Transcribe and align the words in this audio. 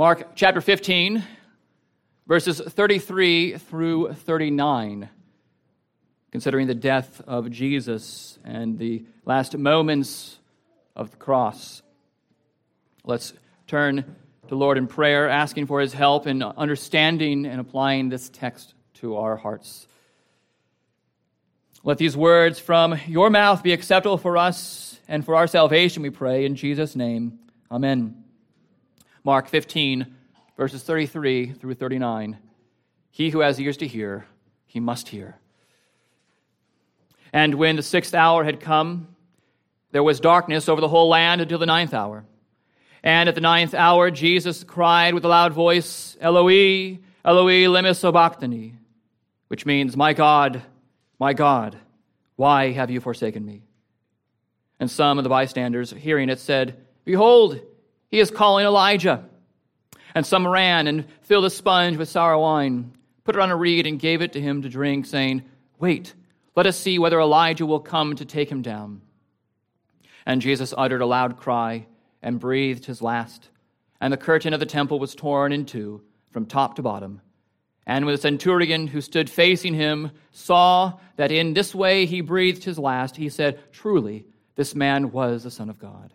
Mark 0.00 0.34
chapter 0.34 0.62
15, 0.62 1.22
verses 2.26 2.58
33 2.58 3.58
through 3.58 4.14
39, 4.14 5.10
considering 6.32 6.66
the 6.66 6.74
death 6.74 7.20
of 7.26 7.50
Jesus 7.50 8.38
and 8.42 8.78
the 8.78 9.04
last 9.26 9.58
moments 9.58 10.38
of 10.96 11.10
the 11.10 11.18
cross. 11.18 11.82
Let's 13.04 13.34
turn 13.66 14.16
to 14.48 14.54
Lord 14.54 14.78
in 14.78 14.86
prayer, 14.86 15.28
asking 15.28 15.66
for 15.66 15.82
his 15.82 15.92
help 15.92 16.26
in 16.26 16.42
understanding 16.42 17.44
and 17.44 17.60
applying 17.60 18.08
this 18.08 18.30
text 18.30 18.72
to 19.00 19.18
our 19.18 19.36
hearts. 19.36 19.86
Let 21.84 21.98
these 21.98 22.16
words 22.16 22.58
from 22.58 22.98
your 23.06 23.28
mouth 23.28 23.62
be 23.62 23.74
acceptable 23.74 24.16
for 24.16 24.38
us 24.38 24.98
and 25.08 25.26
for 25.26 25.36
our 25.36 25.46
salvation, 25.46 26.02
we 26.02 26.08
pray, 26.08 26.46
in 26.46 26.56
Jesus' 26.56 26.96
name. 26.96 27.38
Amen. 27.70 28.19
Mark 29.22 29.48
15, 29.48 30.06
verses 30.56 30.82
33 30.82 31.52
through 31.52 31.74
39. 31.74 32.38
He 33.10 33.30
who 33.30 33.40
has 33.40 33.60
ears 33.60 33.76
to 33.78 33.86
hear, 33.86 34.26
he 34.66 34.80
must 34.80 35.08
hear. 35.08 35.36
And 37.32 37.56
when 37.56 37.76
the 37.76 37.82
sixth 37.82 38.14
hour 38.14 38.44
had 38.44 38.60
come, 38.60 39.08
there 39.92 40.02
was 40.02 40.20
darkness 40.20 40.68
over 40.68 40.80
the 40.80 40.88
whole 40.88 41.08
land 41.08 41.40
until 41.40 41.58
the 41.58 41.66
ninth 41.66 41.92
hour. 41.92 42.24
And 43.02 43.28
at 43.28 43.34
the 43.34 43.40
ninth 43.40 43.74
hour, 43.74 44.10
Jesus 44.10 44.64
cried 44.64 45.14
with 45.14 45.24
a 45.24 45.28
loud 45.28 45.52
voice, 45.52 46.16
Eloi, 46.20 46.98
Eloi, 47.24 47.64
lema 47.64 47.96
sabachthani, 47.96 48.74
which 49.48 49.66
means, 49.66 49.96
My 49.96 50.12
God, 50.12 50.62
my 51.18 51.32
God, 51.32 51.78
why 52.36 52.72
have 52.72 52.90
you 52.90 53.00
forsaken 53.00 53.44
me? 53.44 53.62
And 54.78 54.90
some 54.90 55.18
of 55.18 55.24
the 55.24 55.30
bystanders, 55.30 55.90
hearing 55.90 56.30
it, 56.30 56.40
said, 56.40 56.86
Behold, 57.04 57.60
he 58.10 58.20
is 58.20 58.30
calling 58.30 58.66
Elijah. 58.66 59.24
And 60.14 60.26
some 60.26 60.46
ran 60.46 60.86
and 60.86 61.06
filled 61.22 61.44
a 61.44 61.50
sponge 61.50 61.96
with 61.96 62.08
sour 62.08 62.36
wine, 62.36 62.92
put 63.24 63.36
it 63.36 63.40
on 63.40 63.50
a 63.50 63.56
reed, 63.56 63.86
and 63.86 63.98
gave 63.98 64.22
it 64.22 64.32
to 64.32 64.40
him 64.40 64.62
to 64.62 64.68
drink, 64.68 65.06
saying, 65.06 65.44
Wait, 65.78 66.14
let 66.56 66.66
us 66.66 66.76
see 66.76 66.98
whether 66.98 67.20
Elijah 67.20 67.66
will 67.66 67.80
come 67.80 68.16
to 68.16 68.24
take 68.24 68.50
him 68.50 68.62
down. 68.62 69.02
And 70.26 70.42
Jesus 70.42 70.74
uttered 70.76 71.00
a 71.00 71.06
loud 71.06 71.36
cry 71.36 71.86
and 72.22 72.40
breathed 72.40 72.86
his 72.86 73.00
last. 73.00 73.48
And 74.00 74.12
the 74.12 74.16
curtain 74.16 74.52
of 74.52 74.60
the 74.60 74.66
temple 74.66 74.98
was 74.98 75.14
torn 75.14 75.52
in 75.52 75.64
two 75.64 76.02
from 76.32 76.46
top 76.46 76.76
to 76.76 76.82
bottom 76.82 77.20
and 77.90 78.04
when 78.04 78.14
the 78.14 78.20
centurion 78.20 78.86
who 78.86 79.00
stood 79.00 79.28
facing 79.28 79.74
him 79.74 80.12
saw 80.30 80.92
that 81.16 81.32
in 81.32 81.54
this 81.54 81.74
way 81.74 82.06
he 82.06 82.20
breathed 82.20 82.62
his 82.62 82.78
last, 82.78 83.16
he 83.16 83.28
said, 83.28 83.58
Truly, 83.72 84.26
this 84.54 84.76
man 84.76 85.10
was 85.10 85.42
the 85.42 85.50
Son 85.50 85.68
of 85.68 85.78
God. 85.78 86.12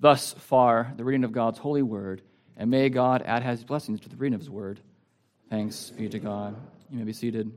Thus 0.00 0.32
far, 0.32 0.94
the 0.96 1.04
reading 1.04 1.24
of 1.24 1.32
God's 1.32 1.58
holy 1.58 1.82
word, 1.82 2.22
and 2.56 2.70
may 2.70 2.88
God 2.88 3.22
add 3.26 3.42
his 3.42 3.62
blessings 3.62 4.00
to 4.00 4.08
the 4.08 4.16
reading 4.16 4.34
of 4.34 4.40
his 4.40 4.48
word. 4.48 4.80
Thanks 5.50 5.90
be 5.90 6.08
to 6.08 6.18
God. 6.18 6.56
You 6.90 6.98
may 6.98 7.04
be 7.04 7.12
seated. 7.12 7.52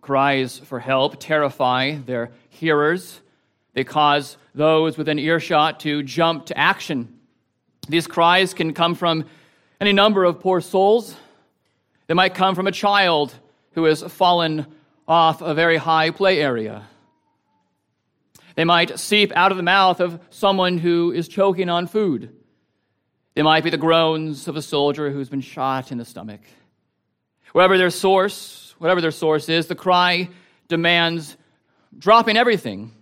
Cries 0.00 0.58
for 0.58 0.80
help 0.80 1.20
terrify 1.20 1.94
their 1.94 2.32
hearers. 2.48 3.20
They 3.74 3.84
cause 3.84 4.36
those 4.52 4.98
within 4.98 5.20
earshot 5.20 5.78
to 5.80 6.02
jump 6.02 6.46
to 6.46 6.58
action. 6.58 7.20
These 7.88 8.08
cries 8.08 8.52
can 8.52 8.74
come 8.74 8.96
from 8.96 9.26
any 9.82 9.92
number 9.92 10.22
of 10.22 10.38
poor 10.38 10.60
souls. 10.60 11.16
They 12.06 12.14
might 12.14 12.36
come 12.36 12.54
from 12.54 12.68
a 12.68 12.72
child 12.72 13.34
who 13.72 13.82
has 13.84 14.00
fallen 14.00 14.64
off 15.08 15.42
a 15.42 15.54
very 15.54 15.76
high 15.76 16.10
play 16.10 16.40
area. 16.40 16.84
They 18.54 18.62
might 18.62 18.96
seep 19.00 19.32
out 19.34 19.50
of 19.50 19.56
the 19.56 19.64
mouth 19.64 19.98
of 19.98 20.20
someone 20.30 20.78
who 20.78 21.10
is 21.10 21.26
choking 21.26 21.68
on 21.68 21.88
food. 21.88 22.32
They 23.34 23.42
might 23.42 23.64
be 23.64 23.70
the 23.70 23.76
groans 23.76 24.46
of 24.46 24.54
a 24.54 24.62
soldier 24.62 25.10
who's 25.10 25.28
been 25.28 25.40
shot 25.40 25.90
in 25.90 25.98
the 25.98 26.04
stomach. 26.04 26.42
Wherever 27.50 27.76
their 27.76 27.90
source, 27.90 28.76
whatever 28.78 29.00
their 29.00 29.10
source 29.10 29.48
is, 29.48 29.66
the 29.66 29.74
cry 29.74 30.28
demands 30.68 31.36
dropping 31.98 32.36
everything 32.36 32.92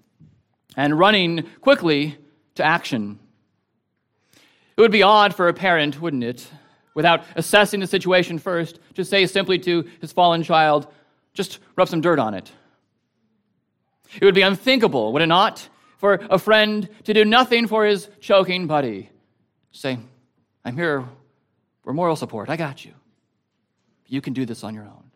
and 0.78 0.98
running 0.98 1.46
quickly 1.60 2.16
to 2.54 2.64
action. 2.64 3.18
It 4.78 4.80
would 4.80 4.92
be 4.92 5.02
odd 5.02 5.34
for 5.34 5.48
a 5.48 5.52
parent, 5.52 6.00
wouldn't 6.00 6.24
it, 6.24 6.50
without 6.94 7.24
assessing 7.36 7.80
the 7.80 7.86
situation 7.86 8.38
first, 8.38 8.78
to 8.94 9.04
say 9.04 9.26
simply 9.26 9.58
to 9.60 9.88
his 10.00 10.12
fallen 10.12 10.42
child, 10.42 10.86
just 11.32 11.58
rub 11.76 11.88
some 11.88 12.00
dirt 12.00 12.18
on 12.18 12.34
it. 12.34 12.50
It 14.20 14.24
would 14.24 14.34
be 14.34 14.42
unthinkable, 14.42 15.12
would 15.12 15.22
it 15.22 15.26
not, 15.26 15.68
for 15.98 16.14
a 16.30 16.38
friend 16.38 16.88
to 17.04 17.14
do 17.14 17.24
nothing 17.24 17.66
for 17.66 17.84
his 17.84 18.08
choking 18.20 18.66
buddy. 18.66 19.10
Say, 19.70 19.98
I'm 20.64 20.76
here 20.76 21.04
for 21.82 21.92
moral 21.92 22.16
support. 22.16 22.48
I 22.48 22.56
got 22.56 22.84
you. 22.84 22.92
You 24.06 24.20
can 24.20 24.32
do 24.32 24.44
this 24.44 24.64
on 24.64 24.74
your 24.74 24.84
own. 24.84 25.10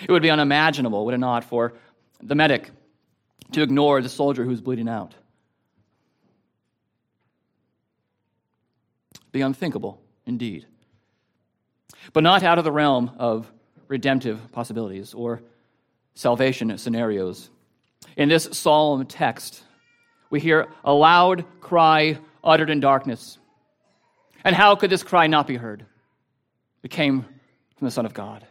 It 0.00 0.10
would 0.10 0.22
be 0.22 0.30
unimaginable, 0.30 1.04
would 1.04 1.14
it 1.14 1.18
not, 1.18 1.44
for 1.44 1.74
the 2.22 2.34
medic 2.34 2.70
to 3.52 3.62
ignore 3.62 4.00
the 4.00 4.08
soldier 4.08 4.44
who's 4.44 4.60
bleeding 4.60 4.88
out. 4.88 5.14
Be 9.32 9.40
unthinkable, 9.40 10.00
indeed. 10.26 10.66
But 12.12 12.22
not 12.22 12.42
out 12.42 12.58
of 12.58 12.64
the 12.64 12.72
realm 12.72 13.10
of 13.18 13.50
redemptive 13.88 14.52
possibilities 14.52 15.14
or 15.14 15.42
salvation 16.14 16.76
scenarios. 16.78 17.50
In 18.16 18.28
this 18.28 18.48
solemn 18.52 19.06
text, 19.06 19.62
we 20.30 20.40
hear 20.40 20.68
a 20.84 20.92
loud 20.92 21.44
cry 21.60 22.18
uttered 22.42 22.70
in 22.70 22.80
darkness. 22.80 23.38
And 24.44 24.54
how 24.54 24.76
could 24.76 24.90
this 24.90 25.02
cry 25.02 25.26
not 25.26 25.46
be 25.46 25.56
heard? 25.56 25.84
It 26.82 26.90
came 26.90 27.22
from 27.22 27.84
the 27.84 27.90
Son 27.90 28.06
of 28.06 28.14
God. 28.14 28.46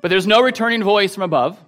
But 0.00 0.08
there's 0.08 0.26
no 0.26 0.40
returning 0.40 0.82
voice 0.82 1.14
from 1.14 1.24
above. 1.24 1.58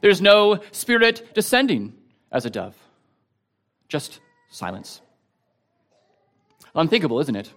There's 0.00 0.20
no 0.20 0.60
spirit 0.72 1.34
descending 1.34 1.94
as 2.30 2.44
a 2.44 2.50
dove. 2.50 2.76
Just 3.88 4.20
silence. 4.50 5.00
Unthinkable, 6.76 7.20
isn't 7.20 7.36
it? 7.36 7.52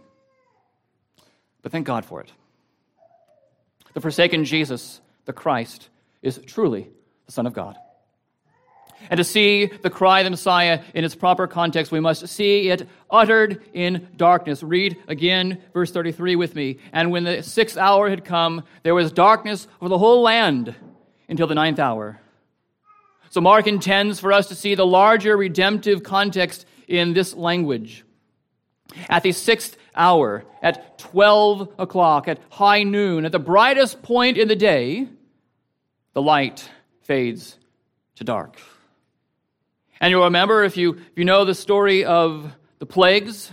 But 1.62 1.72
thank 1.72 1.86
God 1.86 2.06
for 2.06 2.22
it. 2.22 2.32
The 3.94 4.02
forsaken 4.02 4.46
Jesus, 4.46 5.02
the 5.26 5.34
Christ, 5.34 5.90
is 6.22 6.40
truly 6.46 6.88
the 7.26 7.32
Son 7.32 7.46
of 7.46 7.54
God. 7.54 7.76
And 9.10 9.18
to 9.18 9.24
see 9.24 9.66
the 9.66 9.90
cry 9.90 10.20
of 10.20 10.26
the 10.26 10.30
Messiah 10.32 10.82
in 10.94 11.06
its 11.06 11.16
proper 11.16 11.48
context, 11.48 11.92
we 11.92 12.00
must 12.00 12.28
see 12.28 12.70
it 12.70 12.88
uttered 13.10 13.64
in 13.74 14.08
darkness. 14.18 14.62
Read 14.62 14.98
again 15.08 15.62
verse 15.74 15.92
33 15.92 16.36
with 16.36 16.56
me. 16.56 16.80
And 16.92 17.12
when 17.12 17.24
the 17.24 17.42
sixth 17.42 17.78
hour 17.78 18.10
had 18.10 18.26
come, 18.26 18.64
there 18.84 18.96
was 18.96 19.12
darkness 19.12 19.68
over 19.82 19.90
the 19.90 19.98
whole 19.98 20.22
land 20.22 20.76
until 21.30 21.48
the 21.48 21.56
ninth 21.56 21.80
hour. 21.80 22.20
So 23.30 23.42
Mark 23.42 23.68
intends 23.68 24.20
for 24.20 24.34
us 24.34 24.48
to 24.48 24.56
see 24.56 24.76
the 24.76 24.86
larger 24.86 25.38
redemptive 25.38 26.04
context 26.04 26.66
in 26.88 27.14
this 27.14 27.34
language. 27.34 28.04
At 29.10 29.24
the 29.24 29.32
sixth 29.32 29.78
hour, 29.96 30.44
at 30.62 30.98
12 31.00 31.74
o'clock, 31.78 32.28
at 32.28 32.40
high 32.50 32.84
noon, 32.84 33.26
at 33.26 33.32
the 33.32 33.40
brightest 33.40 34.02
point 34.02 34.38
in 34.38 34.48
the 34.48 34.56
day, 34.56 35.08
the 36.14 36.22
light 36.22 36.70
fades 37.04 37.58
to 38.16 38.24
dark. 38.24 38.58
And 40.02 40.12
you'll 40.12 40.24
remember, 40.24 40.64
if 40.64 40.78
you, 40.78 40.94
if 40.94 41.18
you 41.18 41.26
know 41.26 41.46
the 41.46 41.56
story 41.56 42.06
of 42.06 42.52
the 42.80 42.86
plagues 42.86 43.52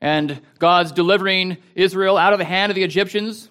and 0.00 0.40
God's 0.58 0.92
delivering 0.92 1.58
Israel 1.74 2.18
out 2.18 2.32
of 2.32 2.38
the 2.38 2.44
hand 2.44 2.70
of 2.70 2.76
the 2.76 2.82
Egyptians, 2.82 3.48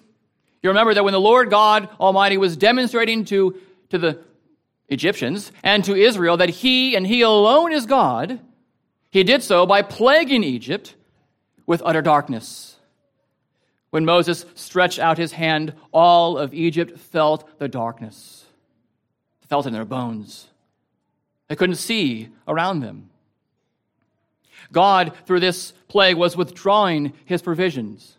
you 0.62 0.70
remember 0.70 0.94
that 0.94 1.04
when 1.04 1.12
the 1.12 1.20
Lord 1.20 1.50
God 1.50 1.88
Almighty 1.98 2.38
was 2.38 2.56
demonstrating 2.56 3.24
to, 3.26 3.56
to 3.90 3.98
the 3.98 4.20
Egyptians 4.88 5.50
and 5.62 5.84
to 5.84 5.94
Israel 5.94 6.36
that 6.38 6.50
He 6.50 6.96
and 6.96 7.06
He 7.06 7.22
alone 7.22 7.72
is 7.72 7.86
God, 7.86 8.40
He 9.10 9.24
did 9.24 9.42
so 9.42 9.66
by 9.66 9.82
plaguing 9.82 10.44
Egypt 10.44 10.94
with 11.66 11.82
utter 11.84 12.02
darkness. 12.02 12.76
When 13.90 14.04
Moses 14.04 14.44
stretched 14.54 14.98
out 14.98 15.16
his 15.16 15.32
hand, 15.32 15.74
all 15.92 16.38
of 16.38 16.52
Egypt 16.52 16.98
felt 16.98 17.58
the 17.58 17.68
darkness, 17.68 18.44
felt 19.48 19.64
it 19.64 19.68
in 19.68 19.74
their 19.74 19.84
bones. 19.84 20.48
They 21.48 21.56
couldn't 21.56 21.76
see 21.76 22.28
around 22.46 22.80
them. 22.80 23.10
God, 24.72 25.12
through 25.26 25.40
this 25.40 25.72
plague, 25.88 26.16
was 26.16 26.36
withdrawing 26.36 27.12
his 27.24 27.42
provisions. 27.42 28.16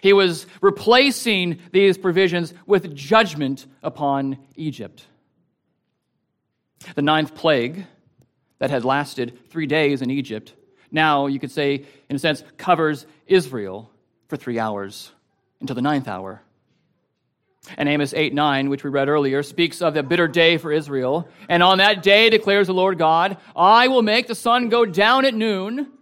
He 0.00 0.12
was 0.12 0.46
replacing 0.60 1.58
these 1.72 1.98
provisions 1.98 2.54
with 2.66 2.94
judgment 2.94 3.66
upon 3.82 4.38
Egypt. 4.56 5.04
The 6.94 7.02
ninth 7.02 7.34
plague 7.34 7.86
that 8.60 8.70
had 8.70 8.84
lasted 8.84 9.38
three 9.50 9.66
days 9.66 10.00
in 10.00 10.10
Egypt 10.10 10.54
now, 10.90 11.26
you 11.26 11.38
could 11.38 11.50
say, 11.50 11.84
in 12.08 12.16
a 12.16 12.18
sense, 12.18 12.42
covers 12.56 13.06
Israel 13.26 13.90
for 14.28 14.36
three 14.36 14.58
hours. 14.58 15.12
until 15.60 15.74
the 15.74 15.82
ninth 15.82 16.08
hour. 16.08 16.40
And 17.76 17.86
Amos 17.86 18.14
8 18.14 18.32
9, 18.32 18.70
which 18.70 18.82
we 18.82 18.88
read 18.88 19.10
earlier, 19.10 19.42
speaks 19.42 19.82
of 19.82 19.92
the 19.92 20.02
bitter 20.02 20.26
day 20.26 20.56
for 20.56 20.72
Israel. 20.72 21.28
And 21.50 21.62
on 21.62 21.78
that 21.78 22.02
day, 22.02 22.30
declares 22.30 22.66
the 22.66 22.72
Lord 22.72 22.96
God, 22.96 23.36
I 23.54 23.88
will 23.88 24.00
make 24.00 24.26
the 24.26 24.34
sun 24.34 24.70
go 24.70 24.86
down 24.86 25.26
at 25.26 25.34
noon 25.34 25.92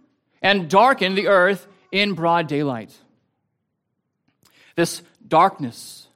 and 0.41 0.69
darken 0.69 1.15
the 1.15 1.27
earth 1.27 1.67
in 1.91 2.13
broad 2.13 2.47
daylight. 2.47 2.97
This 4.77 5.01
darkness 5.27 6.07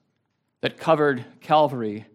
that 0.61 0.77
covered 0.77 1.25
Calvary 1.41 2.05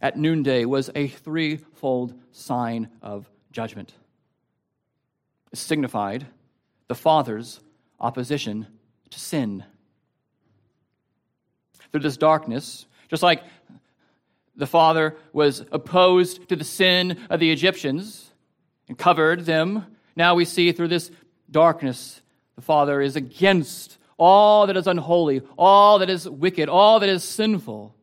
at 0.00 0.16
noonday 0.16 0.64
was 0.64 0.88
a 0.94 1.08
threefold 1.08 2.14
sign 2.32 2.88
of 3.02 3.28
judgment. 3.54 3.94
It 5.52 5.58
signified 5.58 6.26
the 6.88 6.94
Father's 6.94 7.60
opposition 8.00 8.66
to 9.10 9.18
sin 9.18 9.64
through 11.90 12.00
this 12.00 12.16
darkness, 12.16 12.86
just 13.08 13.22
like 13.22 13.44
the 14.56 14.66
Father 14.66 15.16
was 15.32 15.64
opposed 15.70 16.48
to 16.48 16.56
the 16.56 16.64
sin 16.64 17.18
of 17.30 17.38
the 17.38 17.52
Egyptians 17.52 18.32
and 18.88 18.98
covered 18.98 19.46
them. 19.46 19.86
Now 20.16 20.34
we 20.34 20.44
see 20.44 20.72
through 20.72 20.88
this 20.88 21.10
darkness, 21.50 22.20
the 22.56 22.62
Father 22.62 23.00
is 23.00 23.14
against 23.14 23.98
all 24.16 24.66
that 24.66 24.76
is 24.76 24.88
unholy, 24.88 25.42
all 25.56 26.00
that 26.00 26.10
is 26.10 26.28
wicked, 26.28 26.68
all 26.68 27.00
that 27.00 27.08
is 27.08 27.22
sinful. 27.22 27.94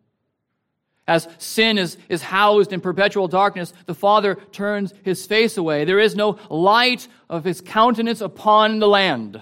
As 1.08 1.28
sin 1.40 1.78
is, 1.78 1.98
is 2.10 2.22
housed 2.22 2.72
in 2.72 2.80
perpetual 2.80 3.28
darkness, 3.28 3.74
the 3.86 3.96
Father 3.96 4.36
turns 4.52 4.94
his 5.04 5.26
face 5.26 5.58
away. 5.58 5.84
There 5.84 6.00
is 6.00 6.16
no 6.16 6.38
light 6.50 7.08
of 7.30 7.44
his 7.44 7.60
countenance 7.60 8.22
upon 8.22 8.80
the 8.80 8.88
land. 8.88 9.42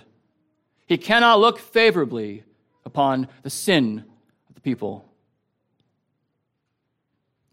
He 0.88 0.98
cannot 0.98 1.40
look 1.40 1.60
favorably 1.60 2.44
upon 2.86 3.28
the 3.44 3.50
sin 3.50 4.06
of 4.48 4.56
the 4.56 4.62
people. 4.62 5.06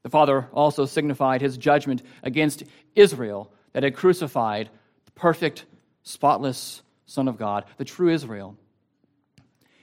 The 0.02 0.10
Father 0.10 0.46
also 0.52 0.86
signified 0.86 1.40
his 1.40 1.58
judgment 1.58 2.02
against 2.22 2.62
Israel 2.94 3.52
that 3.72 3.82
had 3.82 3.96
crucified 3.96 4.70
the 5.04 5.10
perfect, 5.10 5.66
spotless 6.04 6.80
Son 7.06 7.28
of 7.28 7.36
God, 7.36 7.64
the 7.76 7.84
true 7.84 8.08
Israel. 8.08 8.56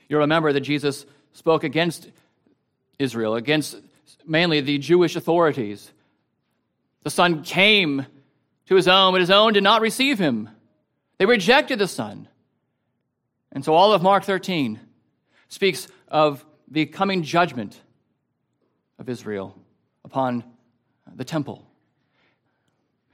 You'll 0.08 0.20
remember 0.20 0.52
that 0.52 0.60
Jesus 0.60 1.06
spoke 1.32 1.62
against 1.62 2.08
Israel, 2.98 3.34
against 3.34 3.76
mainly 4.26 4.60
the 4.60 4.78
Jewish 4.78 5.16
authorities. 5.16 5.92
The 7.02 7.10
Son 7.10 7.42
came 7.42 8.06
to 8.66 8.74
his 8.74 8.88
own, 8.88 9.12
but 9.12 9.20
his 9.20 9.30
own 9.30 9.52
did 9.52 9.62
not 9.62 9.80
receive 9.80 10.18
him. 10.18 10.48
They 11.18 11.26
rejected 11.26 11.78
the 11.78 11.88
Son. 11.88 12.28
And 13.52 13.64
so 13.64 13.74
all 13.74 13.92
of 13.92 14.02
Mark 14.02 14.24
13 14.24 14.80
speaks 15.48 15.86
of 16.08 16.44
the 16.68 16.86
coming 16.86 17.22
judgment 17.22 17.80
of 18.98 19.08
Israel 19.08 19.56
upon 20.04 20.44
the 21.14 21.24
temple. 21.24 21.66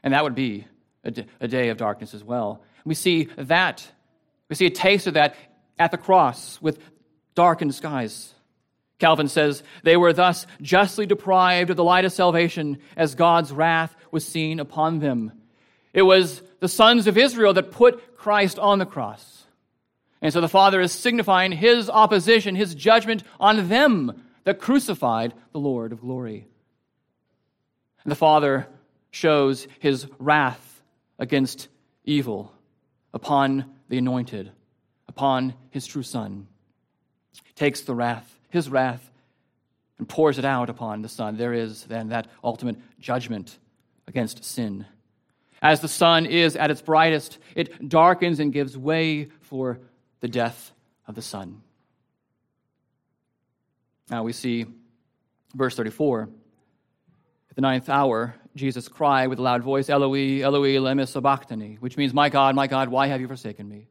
And 0.02 0.14
that 0.14 0.24
would 0.24 0.34
be 0.34 0.66
a, 1.04 1.48
day 1.48 1.68
of 1.68 1.76
darkness 1.76 2.14
as 2.14 2.24
well. 2.24 2.62
We 2.84 2.94
see 2.94 3.28
that, 3.36 3.86
we 4.48 4.56
see 4.56 4.66
a 4.66 4.70
taste 4.70 5.06
of 5.06 5.14
that 5.14 5.34
at 5.78 5.90
the 5.90 5.98
cross 5.98 6.60
with 6.60 6.78
darkened 7.34 7.74
skies. 7.74 8.34
Calvin 9.00 9.28
says, 9.28 9.62
They 9.82 9.96
were 9.96 10.12
thus 10.12 10.46
justly 10.62 11.06
deprived 11.06 11.70
of 11.70 11.76
the 11.76 11.84
light 11.84 12.04
of 12.04 12.12
salvation 12.12 12.78
as 12.96 13.14
God's 13.14 13.50
wrath 13.50 13.94
was 14.12 14.24
seen 14.24 14.60
upon 14.60 15.00
them. 15.00 15.32
It 15.92 16.02
was 16.02 16.42
the 16.60 16.68
sons 16.68 17.06
of 17.06 17.18
Israel 17.18 17.54
that 17.54 17.72
put 17.72 18.16
Christ 18.16 18.58
on 18.58 18.78
the 18.78 18.86
cross. 18.86 19.44
And 20.22 20.32
so 20.32 20.40
the 20.40 20.48
Father 20.48 20.80
is 20.80 20.92
signifying 20.92 21.50
his 21.50 21.88
opposition, 21.88 22.54
his 22.54 22.74
judgment 22.74 23.24
on 23.40 23.68
them 23.68 24.22
that 24.44 24.60
crucified 24.60 25.32
the 25.52 25.58
Lord 25.58 25.92
of 25.92 26.02
glory. 26.02 26.46
And 28.04 28.10
the 28.10 28.16
Father 28.16 28.68
shows 29.10 29.66
his 29.78 30.06
wrath 30.18 30.82
against 31.18 31.68
evil 32.04 32.52
upon 33.12 33.64
the 33.88 33.98
anointed, 33.98 34.52
upon 35.08 35.54
his 35.70 35.86
true 35.86 36.02
Son. 36.02 36.46
Takes 37.54 37.82
the 37.82 37.94
wrath, 37.94 38.39
his 38.50 38.68
wrath, 38.68 39.10
and 39.98 40.08
pours 40.08 40.38
it 40.38 40.44
out 40.44 40.70
upon 40.70 41.02
the 41.02 41.08
Son. 41.08 41.36
There 41.36 41.52
is 41.52 41.84
then 41.84 42.08
that 42.08 42.28
ultimate 42.42 42.76
judgment 42.98 43.58
against 44.06 44.44
sin. 44.44 44.86
As 45.62 45.80
the 45.80 45.88
sun 45.88 46.26
is 46.26 46.56
at 46.56 46.70
its 46.70 46.80
brightest, 46.80 47.38
it 47.54 47.88
darkens 47.88 48.40
and 48.40 48.52
gives 48.52 48.76
way 48.76 49.26
for 49.42 49.78
the 50.20 50.28
death 50.28 50.72
of 51.06 51.14
the 51.14 51.22
Son. 51.22 51.62
Now 54.10 54.22
we 54.22 54.32
see 54.32 54.66
verse 55.54 55.76
34. 55.76 56.28
At 57.50 57.56
the 57.56 57.60
ninth 57.60 57.88
hour, 57.88 58.34
Jesus 58.56 58.88
cried 58.88 59.28
with 59.28 59.38
a 59.38 59.42
loud 59.42 59.62
voice, 59.62 59.88
Eloi, 59.88 60.42
Eloi, 60.42 60.76
lema 60.76 61.06
sabachthani, 61.06 61.76
which 61.80 61.96
means, 61.96 62.14
My 62.14 62.28
God, 62.28 62.54
my 62.54 62.66
God, 62.66 62.88
why 62.88 63.08
have 63.08 63.20
you 63.20 63.28
forsaken 63.28 63.68
me? 63.68 63.86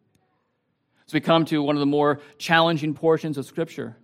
So 1.05 1.13
we 1.13 1.21
come 1.21 1.45
to 1.45 1.61
one 1.61 1.75
of 1.75 1.79
the 1.79 1.85
more 1.85 2.19
challenging 2.37 2.93
portions 2.93 3.37
of 3.37 3.45
Scripture. 3.45 3.97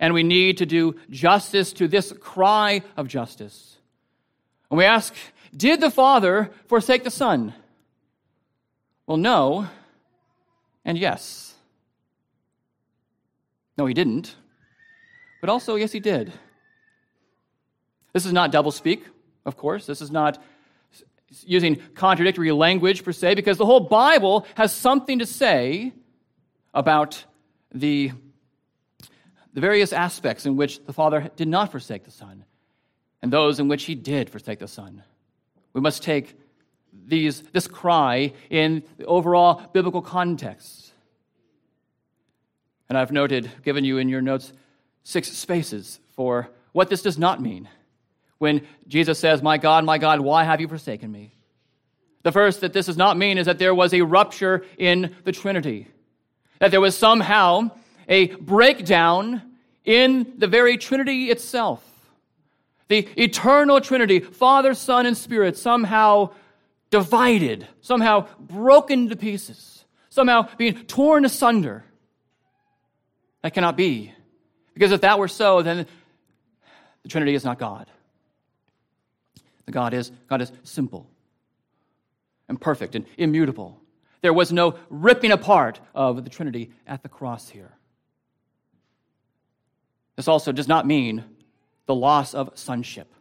And 0.00 0.14
we 0.14 0.22
need 0.22 0.58
to 0.58 0.66
do 0.66 0.96
justice 1.10 1.72
to 1.74 1.88
this 1.88 2.12
cry 2.20 2.82
of 2.96 3.08
justice. 3.08 3.76
And 4.70 4.78
we 4.78 4.84
ask, 4.84 5.14
Did 5.56 5.80
the 5.80 5.90
Father 5.90 6.50
forsake 6.66 7.04
the 7.04 7.10
Son? 7.10 7.54
Well, 9.06 9.18
no, 9.18 9.68
and 10.84 10.98
yes. 10.98 11.54
No, 13.76 13.86
he 13.86 13.94
didn't. 13.94 14.34
But 15.40 15.50
also, 15.50 15.74
yes, 15.74 15.92
he 15.92 16.00
did. 16.00 16.32
This 18.12 18.24
is 18.24 18.32
not 18.32 18.52
doublespeak, 18.52 19.02
of 19.44 19.56
course. 19.56 19.86
This 19.86 20.00
is 20.00 20.10
not 20.10 20.42
using 21.44 21.76
contradictory 21.94 22.52
language 22.52 23.04
per 23.04 23.12
se, 23.12 23.34
because 23.34 23.58
the 23.58 23.66
whole 23.66 23.80
Bible 23.80 24.46
has 24.54 24.72
something 24.72 25.18
to 25.18 25.26
say 25.26 25.92
about 26.72 27.24
the, 27.72 28.12
the 29.54 29.60
various 29.60 29.92
aspects 29.92 30.46
in 30.46 30.56
which 30.56 30.84
the 30.84 30.92
Father 30.92 31.30
did 31.36 31.48
not 31.48 31.70
forsake 31.70 32.04
the 32.04 32.10
Son 32.10 32.44
and 33.22 33.32
those 33.32 33.58
in 33.58 33.68
which 33.68 33.84
he 33.84 33.94
did 33.94 34.28
forsake 34.28 34.58
the 34.58 34.68
Son. 34.68 35.02
We 35.72 35.80
must 35.80 36.02
take 36.02 36.38
these, 37.06 37.40
this 37.52 37.66
cry 37.66 38.32
in 38.50 38.82
the 38.98 39.06
overall 39.06 39.62
biblical 39.72 40.02
context. 40.02 40.92
And 42.88 42.98
I've 42.98 43.12
noted, 43.12 43.50
given 43.62 43.84
you 43.84 43.98
in 43.98 44.08
your 44.08 44.20
notes, 44.20 44.52
six 45.04 45.32
spaces 45.32 46.00
for 46.10 46.50
what 46.72 46.90
this 46.90 47.02
does 47.02 47.18
not 47.18 47.40
mean. 47.40 47.68
When 48.38 48.66
Jesus 48.88 49.18
says, 49.18 49.42
My 49.42 49.56
God, 49.56 49.84
my 49.84 49.98
God, 49.98 50.20
why 50.20 50.44
have 50.44 50.60
you 50.60 50.68
forsaken 50.68 51.10
me? 51.10 51.32
The 52.24 52.32
first 52.32 52.60
that 52.60 52.72
this 52.72 52.86
does 52.86 52.96
not 52.96 53.16
mean 53.16 53.38
is 53.38 53.46
that 53.46 53.58
there 53.58 53.74
was 53.74 53.94
a 53.94 54.02
rupture 54.02 54.64
in 54.76 55.14
the 55.24 55.32
Trinity, 55.32 55.88
that 56.58 56.70
there 56.70 56.80
was 56.80 56.96
somehow 56.96 57.70
a 58.08 58.26
breakdown 58.26 59.53
in 59.84 60.34
the 60.38 60.46
very 60.46 60.76
Trinity 60.78 61.30
itself. 61.30 61.82
The 62.88 63.08
eternal 63.16 63.80
Trinity, 63.80 64.20
Father, 64.20 64.74
Son, 64.74 65.06
and 65.06 65.16
Spirit, 65.16 65.56
somehow 65.56 66.30
divided, 66.90 67.66
somehow 67.80 68.28
broken 68.38 69.08
to 69.08 69.16
pieces, 69.16 69.84
somehow 70.10 70.48
being 70.56 70.84
torn 70.84 71.24
asunder. 71.24 71.84
That 73.42 73.54
cannot 73.54 73.76
be. 73.76 74.12
Because 74.74 74.92
if 74.92 75.02
that 75.02 75.18
were 75.18 75.28
so, 75.28 75.62
then 75.62 75.86
the 77.02 77.08
Trinity 77.08 77.34
is 77.34 77.44
not 77.44 77.58
God. 77.58 77.88
The 79.66 79.72
God 79.72 79.94
is, 79.94 80.10
God 80.28 80.42
is 80.42 80.52
simple 80.62 81.08
and 82.48 82.60
perfect 82.60 82.94
and 82.94 83.06
immutable. 83.16 83.80
There 84.20 84.32
was 84.32 84.52
no 84.52 84.78
ripping 84.88 85.32
apart 85.32 85.80
of 85.94 86.24
the 86.24 86.30
Trinity 86.30 86.70
at 86.86 87.02
the 87.02 87.08
cross 87.08 87.48
here. 87.48 87.73
This 90.16 90.28
also 90.28 90.52
does 90.52 90.68
not 90.68 90.86
mean 90.86 91.24
the 91.86 91.94
loss 91.94 92.34
of 92.34 92.50
sonship. 92.54 93.12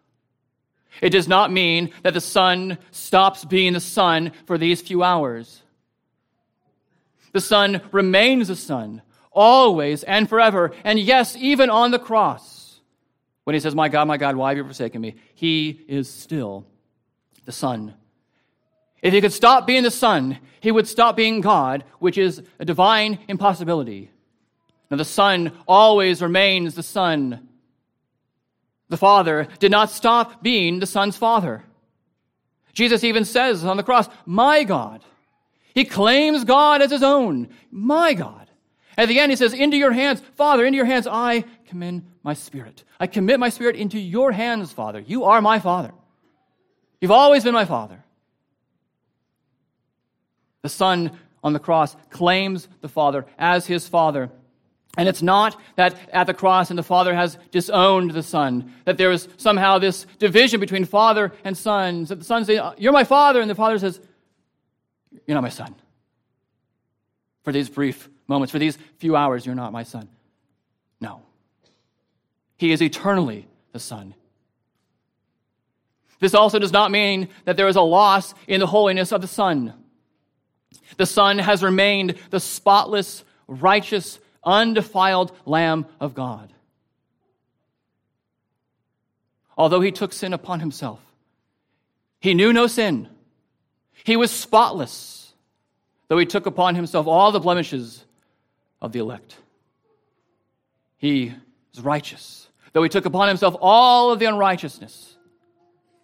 It 1.01 1.09
does 1.09 1.27
not 1.27 1.51
mean 1.51 1.91
that 2.03 2.13
the 2.13 2.21
Son 2.21 2.77
stops 2.91 3.45
being 3.45 3.73
the 3.73 3.79
Son 3.79 4.31
for 4.45 4.57
these 4.57 4.81
few 4.81 5.03
hours. 5.03 5.63
The 7.31 7.41
Son 7.41 7.81
remains 7.91 8.47
the 8.47 8.55
Son 8.55 9.01
always 9.31 10.03
and 10.03 10.29
forever. 10.29 10.71
And 10.83 10.99
yes, 10.99 11.35
even 11.35 11.69
on 11.69 11.91
the 11.91 11.99
cross, 11.99 12.79
when 13.43 13.55
he 13.55 13.59
says, 13.59 13.75
My 13.75 13.89
God, 13.89 14.07
my 14.07 14.17
God, 14.17 14.35
why 14.35 14.49
have 14.49 14.57
you 14.57 14.63
forsaken 14.63 15.01
me? 15.01 15.15
He 15.33 15.81
is 15.87 16.09
still 16.09 16.65
the 17.45 17.51
Son. 17.51 17.95
If 19.01 19.13
he 19.13 19.19
could 19.19 19.33
stop 19.33 19.67
being 19.67 19.83
the 19.83 19.91
Son, 19.91 20.37
he 20.61 20.71
would 20.71 20.87
stop 20.87 21.17
being 21.17 21.41
God, 21.41 21.83
which 21.99 22.17
is 22.17 22.41
a 22.59 22.65
divine 22.65 23.19
impossibility. 23.27 24.11
The 24.97 25.05
Son 25.05 25.51
always 25.67 26.21
remains 26.21 26.75
the 26.75 26.83
Son. 26.83 27.47
The 28.89 28.97
Father 28.97 29.47
did 29.59 29.71
not 29.71 29.89
stop 29.89 30.43
being 30.43 30.79
the 30.79 30.85
Son's 30.85 31.17
Father. 31.17 31.63
Jesus 32.73 33.03
even 33.03 33.25
says 33.25 33.63
on 33.63 33.77
the 33.77 33.83
cross, 33.83 34.09
My 34.25 34.63
God. 34.63 35.03
He 35.73 35.85
claims 35.85 36.43
God 36.43 36.81
as 36.81 36.91
his 36.91 37.01
own, 37.01 37.49
my 37.71 38.13
God. 38.13 38.47
At 38.97 39.07
the 39.07 39.19
end, 39.19 39.31
he 39.31 39.35
says, 39.35 39.53
Into 39.53 39.77
your 39.77 39.91
hands, 39.91 40.21
Father, 40.35 40.65
into 40.65 40.77
your 40.77 40.85
hands, 40.85 41.07
I 41.07 41.45
commend 41.67 42.05
my 42.21 42.35
spirit. 42.35 42.83
I 42.99 43.07
commit 43.07 43.39
my 43.39 43.49
spirit 43.49 43.75
into 43.75 43.99
your 43.99 44.31
hands, 44.31 44.71
Father. 44.71 44.99
You 44.99 45.23
are 45.25 45.41
my 45.41 45.59
Father. 45.59 45.91
You've 47.01 47.11
always 47.11 47.43
been 47.43 47.53
my 47.53 47.65
Father. 47.65 48.03
The 50.61 50.69
Son 50.69 51.17
on 51.43 51.53
the 51.53 51.59
cross 51.59 51.95
claims 52.09 52.67
the 52.81 52.87
Father 52.87 53.25
as 53.37 53.65
his 53.65 53.87
Father. 53.87 54.29
And 54.97 55.09
it's 55.09 55.23
not 55.23 55.59
that 55.75 55.97
at 56.11 56.27
the 56.27 56.33
cross 56.33 56.69
and 56.69 56.77
the 56.77 56.83
Father 56.83 57.15
has 57.15 57.37
disowned 57.51 58.11
the 58.11 58.21
Son, 58.21 58.71
that 58.85 58.97
there 58.97 59.11
is 59.11 59.27
somehow 59.37 59.79
this 59.79 60.05
division 60.19 60.59
between 60.59 60.85
Father 60.85 61.31
and 61.43 61.57
Son. 61.57 62.05
That 62.05 62.19
the 62.19 62.25
Son 62.25 62.45
says, 62.45 62.59
You're 62.77 62.93
my 62.93 63.03
Father, 63.03 63.41
and 63.41 63.49
the 63.49 63.55
Father 63.55 63.79
says, 63.79 63.99
You're 65.25 65.35
not 65.35 65.41
my 65.41 65.49
Son. 65.49 65.73
For 67.43 67.51
these 67.51 67.69
brief 67.69 68.09
moments, 68.27 68.51
for 68.51 68.59
these 68.59 68.77
few 68.97 69.15
hours, 69.15 69.45
you're 69.45 69.55
not 69.55 69.71
my 69.71 69.83
son. 69.83 70.07
No. 71.01 71.21
He 72.57 72.71
is 72.71 72.81
eternally 72.81 73.47
the 73.73 73.79
Son. 73.79 74.15
This 76.19 76.33
also 76.33 76.57
does 76.57 76.71
not 76.71 76.91
mean 76.91 77.27
that 77.43 77.57
there 77.57 77.67
is 77.67 77.75
a 77.75 77.81
loss 77.81 78.33
in 78.47 78.61
the 78.61 78.67
holiness 78.67 79.11
of 79.11 79.21
the 79.21 79.27
Son. 79.27 79.73
The 80.97 81.05
Son 81.05 81.37
has 81.37 81.61
remained 81.61 82.15
the 82.29 82.39
spotless, 82.39 83.25
righteous, 83.47 84.19
undefiled 84.43 85.31
Lamb 85.45 85.85
of 85.99 86.13
God. 86.13 86.53
Although 89.57 89.81
he 89.81 89.91
took 89.91 90.13
sin 90.13 90.33
upon 90.33 90.59
himself, 90.59 90.99
he 92.19 92.33
knew 92.33 92.53
no 92.53 92.67
sin. 92.67 93.07
He 94.03 94.15
was 94.15 94.31
spotless, 94.31 95.33
though 96.07 96.17
he 96.17 96.25
took 96.25 96.45
upon 96.45 96.75
himself 96.75 97.07
all 97.07 97.31
the 97.31 97.39
blemishes 97.39 98.03
of 98.81 98.91
the 98.91 98.99
elect. 98.99 99.37
He 100.97 101.33
is 101.73 101.81
righteous, 101.81 102.47
though 102.71 102.83
he 102.83 102.89
took 102.89 103.05
upon 103.05 103.27
himself 103.27 103.55
all 103.61 104.11
of 104.11 104.19
the 104.19 104.25
unrighteousness 104.25 105.17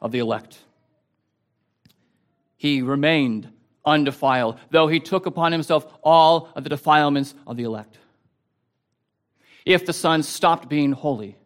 of 0.02 0.12
the 0.12 0.20
elect. 0.20 0.58
He 2.58 2.82
remained 2.82 3.50
undefiled, 3.86 4.60
though 4.70 4.88
he 4.88 5.00
took 5.00 5.26
upon 5.26 5.52
himself 5.52 5.92
all 6.04 6.50
of 6.56 6.64
the 6.64 6.70
defilements 6.70 7.34
of 7.48 7.58
the 7.58 7.64
elect. 7.64 7.98
If 9.70 9.86
the 9.86 9.94
Son 9.94 10.24
stopped 10.24 10.68
being 10.68 10.94
holy, 10.94 11.38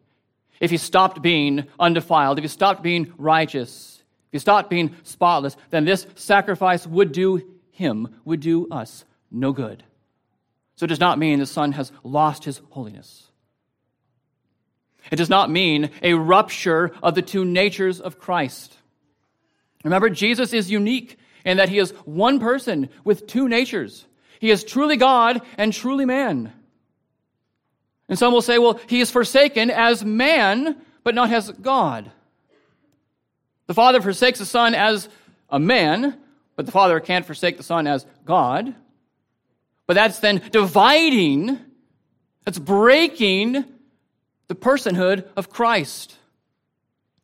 if 0.61 0.71
he 0.71 0.77
stopped 0.77 1.21
being 1.21 1.65
undefiled, 1.77 2.37
if 2.37 2.43
he 2.43 2.47
stopped 2.47 2.81
being 2.81 3.11
righteous, 3.17 4.01
if 4.27 4.31
he 4.31 4.39
stopped 4.39 4.69
being 4.69 4.95
spotless, 5.03 5.57
then 5.71 5.83
this 5.83 6.07
sacrifice 6.15 6.87
would 6.87 7.11
do 7.11 7.45
him, 7.71 8.15
would 8.23 8.39
do 8.39 8.69
us 8.69 9.03
no 9.29 9.51
good. 9.51 9.83
So 10.77 10.85
it 10.85 10.87
does 10.87 11.01
not 11.01 11.19
mean 11.19 11.39
the 11.39 11.45
Son 11.45 11.73
has 11.73 11.91
lost 12.01 12.45
his 12.45 12.61
holiness. 12.69 13.29
It 15.11 15.17
does 15.17 15.29
not 15.29 15.51
mean 15.51 15.89
a 16.01 16.13
rupture 16.13 16.95
of 17.03 17.15
the 17.15 17.21
two 17.21 17.43
natures 17.43 17.99
of 17.99 18.19
Christ. 18.19 18.77
Remember, 19.83 20.09
Jesus 20.09 20.53
is 20.53 20.71
unique 20.71 21.19
in 21.43 21.57
that 21.57 21.67
he 21.67 21.77
is 21.77 21.91
one 22.05 22.39
person 22.39 22.87
with 23.03 23.27
two 23.27 23.49
natures. 23.49 24.05
He 24.39 24.49
is 24.49 24.63
truly 24.63 24.95
God 24.95 25.41
and 25.57 25.73
truly 25.73 26.05
man. 26.05 26.53
And 28.09 28.19
some 28.19 28.33
will 28.33 28.41
say, 28.41 28.57
well, 28.57 28.79
he 28.87 28.99
is 28.99 29.09
forsaken 29.09 29.69
as 29.69 30.03
man, 30.03 30.77
but 31.03 31.15
not 31.15 31.31
as 31.31 31.49
God. 31.51 32.11
The 33.67 33.73
Father 33.73 34.01
forsakes 34.01 34.39
the 34.39 34.45
Son 34.45 34.75
as 34.75 35.07
a 35.49 35.59
man, 35.59 36.19
but 36.55 36.65
the 36.65 36.71
Father 36.71 36.99
can't 36.99 37.25
forsake 37.25 37.57
the 37.57 37.63
Son 37.63 37.87
as 37.87 38.05
God. 38.25 38.75
But 39.87 39.93
that's 39.95 40.19
then 40.19 40.41
dividing, 40.51 41.59
that's 42.43 42.59
breaking 42.59 43.65
the 44.47 44.55
personhood 44.55 45.25
of 45.35 45.49
Christ, 45.49 46.15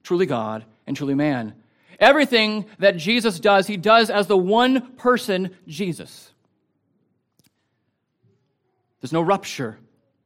truly 0.04 0.26
God 0.26 0.66
and 0.88 0.96
truly 0.96 1.16
man. 1.16 1.54
Everything 2.00 2.66
that 2.80 2.96
Jesus 2.96 3.40
does, 3.40 3.68
he 3.68 3.76
does 3.76 4.10
as 4.10 4.28
the 4.28 4.38
one 4.38 4.94
person, 4.94 5.52
Jesus. 5.68 6.32
There's 9.02 9.12
no 9.14 9.22
rupture 9.22 9.78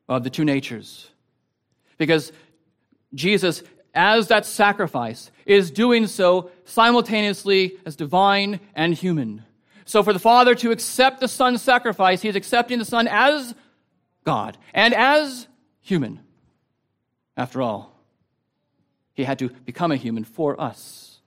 of 0.07 0.24
the 0.24 0.29
two 0.29 0.45
natures. 0.45 1.10
Because 1.98 2.31
Jesus, 3.13 3.63
as 3.93 4.27
that 4.27 4.45
sacrifice, 4.45 5.31
is 5.45 5.72
doing 5.72 6.07
so 6.07 6.51
simultaneously 6.65 7.77
as 7.86 7.95
divine 7.95 8.60
and 8.75 8.93
human. 8.93 9.43
So 9.86 10.03
for 10.03 10.13
the 10.13 10.19
Father 10.19 10.55
to 10.55 10.72
accept 10.72 11.19
the 11.19 11.27
Son's 11.27 11.62
sacrifice, 11.62 12.22
he 12.22 12.29
is 12.29 12.36
accepting 12.36 12.79
the 12.79 12.86
Son 12.86 13.07
as 13.07 13.53
God 14.24 14.57
and 14.74 14.93
as 14.93 15.48
human. 15.81 16.19
After 17.36 17.62
all, 17.62 17.93
he 19.13 19.24
had 19.24 19.39
to 19.39 19.50
become 19.50 19.91
a 19.91 19.95
human 19.95 20.24
for 20.24 20.60
us. 20.60 21.19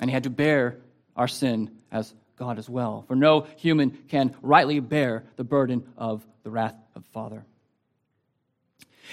And 0.00 0.08
he 0.08 0.14
had 0.14 0.24
to 0.24 0.30
bear 0.30 0.78
our 1.14 1.28
sin 1.28 1.70
as 1.92 2.14
God 2.40 2.58
as 2.58 2.70
well. 2.70 3.04
For 3.06 3.14
no 3.14 3.46
human 3.58 3.90
can 4.08 4.34
rightly 4.40 4.80
bear 4.80 5.24
the 5.36 5.44
burden 5.44 5.86
of 5.98 6.26
the 6.42 6.50
wrath 6.50 6.74
of 6.96 7.04
the 7.04 7.10
Father. 7.10 7.44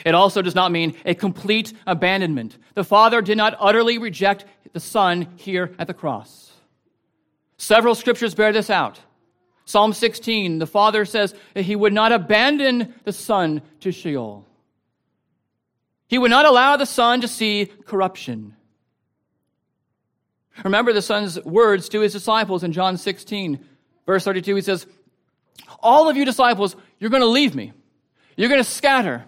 It 0.06 0.16
also 0.16 0.42
does 0.42 0.56
not 0.56 0.72
mean 0.72 0.96
a 1.04 1.14
complete 1.14 1.74
abandonment. 1.86 2.58
The 2.74 2.86
Father 2.86 3.22
did 3.22 3.38
not 3.38 3.58
utterly 3.60 3.98
reject 3.98 4.46
the 4.72 4.80
Son 4.80 5.28
here 5.36 5.76
at 5.78 5.88
the 5.88 5.94
cross. 5.94 6.54
Several 7.58 7.96
scriptures 7.96 8.34
bear 8.34 8.54
this 8.54 8.70
out. 8.70 8.98
Psalm 9.66 9.92
16, 9.92 10.60
the 10.60 10.66
Father 10.66 11.04
says 11.04 11.36
that 11.54 11.64
He 11.64 11.76
would 11.76 11.92
not 11.92 12.14
abandon 12.14 12.94
the 13.04 13.12
Son 13.12 13.62
to 13.82 13.92
Sheol. 13.92 14.46
He 16.08 16.18
would 16.18 16.32
not 16.32 16.46
allow 16.46 16.78
the 16.78 16.86
Son 16.86 17.20
to 17.20 17.28
see 17.28 17.66
corruption. 17.86 18.56
Remember 20.64 20.94
the 20.94 21.02
Son's 21.02 21.44
words 21.44 21.90
to 21.90 22.02
His 22.02 22.14
disciples 22.14 22.64
in 22.64 22.72
John 22.72 22.98
16, 22.98 23.64
verse 24.06 24.24
32. 24.24 24.56
He 24.56 24.62
says, 24.62 24.88
All 25.80 26.10
of 26.10 26.18
you 26.18 26.26
disciples, 26.26 26.76
you're 27.00 27.10
going 27.10 27.22
to 27.22 27.28
leave 27.28 27.56
me. 27.56 27.74
You're 28.36 28.50
going 28.50 28.64
to 28.64 28.70
scatter. 28.70 29.26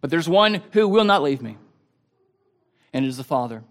But 0.00 0.10
there's 0.10 0.28
one 0.28 0.62
who 0.72 0.86
will 0.88 1.04
not 1.04 1.22
leave 1.22 1.42
me, 1.42 1.56
and 2.92 3.04
it 3.04 3.08
is 3.08 3.16
the 3.16 3.24
Father. 3.24 3.64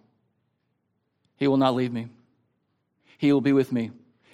He 1.38 1.48
will 1.48 1.58
not 1.58 1.76
leave 1.76 1.94
me. 1.94 2.08
He 3.18 3.32
will 3.32 3.42
be 3.42 3.54
with 3.54 3.72
me 3.72 3.92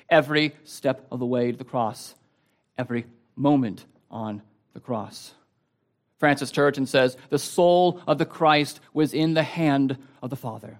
every 0.10 0.54
step 0.64 1.06
of 1.12 1.20
the 1.20 1.26
way 1.26 1.52
to 1.52 1.58
the 1.58 1.64
cross, 1.64 2.16
every 2.78 3.06
moment 3.36 3.86
on 4.10 4.42
the 4.74 4.80
cross. 4.80 5.34
Francis 6.20 6.52
Turretin 6.52 6.88
says, 6.88 7.18
The 7.30 7.40
soul 7.40 8.02
of 8.06 8.18
the 8.18 8.26
Christ 8.26 8.80
was 8.94 9.14
in 9.14 9.34
the 9.34 9.44
hand 9.44 9.98
of 10.22 10.30
the 10.30 10.36
Father. 10.36 10.80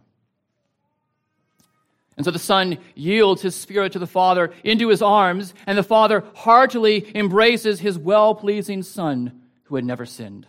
And 2.18 2.26
so 2.26 2.32
the 2.32 2.40
Son 2.40 2.78
yields 2.94 3.42
his 3.42 3.56
spirit 3.56 3.94
to 3.94 4.00
the 4.00 4.08
Father 4.08 4.54
into 4.64 4.90
his 4.90 5.02
arms, 5.02 5.54
and 5.66 5.78
the 5.78 5.84
Father 5.84 6.24
heartily 6.36 7.10
embraces 7.16 7.80
his 7.80 7.98
well 7.98 8.36
pleasing 8.36 8.84
Son 8.84 9.42
who 9.64 9.76
had 9.76 9.86
never 9.86 10.06
sinned. 10.06 10.46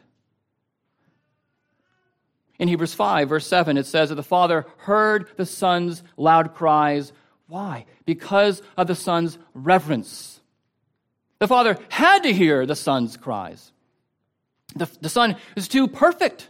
In 2.58 2.68
Hebrews 2.68 2.94
5, 2.94 3.28
verse 3.28 3.46
7, 3.46 3.76
it 3.76 3.86
says 3.86 4.08
that 4.10 4.16
the 4.16 4.22
Father 4.22 4.66
heard 4.78 5.28
the 5.36 5.46
Son's 5.46 6.02
loud 6.16 6.54
cries 6.54 7.12
why? 7.52 7.84
Because 8.06 8.62
of 8.78 8.86
the 8.86 8.94
Son's 8.94 9.36
reverence. 9.52 10.40
The 11.38 11.46
Father 11.46 11.76
had 11.90 12.22
to 12.22 12.32
hear 12.32 12.64
the 12.64 12.74
Son's 12.74 13.18
cries. 13.18 13.72
The, 14.74 14.88
the 15.02 15.10
Son 15.10 15.36
is 15.54 15.68
too 15.68 15.86
perfect, 15.86 16.48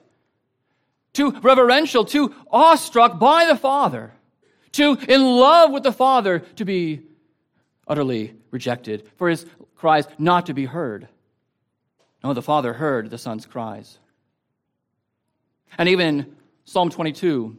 too 1.13 1.33
reverential, 1.43 2.05
too 2.05 2.33
awestruck 2.53 3.19
by 3.19 3.47
the 3.47 3.57
Father, 3.57 4.13
too 4.73 4.99
in 5.09 5.23
love 5.23 5.71
with 5.71 5.83
the 5.83 5.93
Father 5.93 6.41
to 6.57 6.65
be 6.65 7.03
utterly 7.87 8.35
rejected, 8.51 9.09
for 9.17 9.29
his 9.29 9.47
cries 9.77 10.07
not 10.19 10.47
to 10.47 10.55
be 10.55 10.65
heard. 10.65 11.09
No, 12.25 12.35
the 12.35 12.43
Father 12.43 12.73
heard 12.73 13.11
the 13.11 13.19
Son's 13.19 13.47
cries. 13.47 13.99
And 15.77 15.89
even 15.89 16.37
Psalm 16.65 16.91
22, 16.91 17.57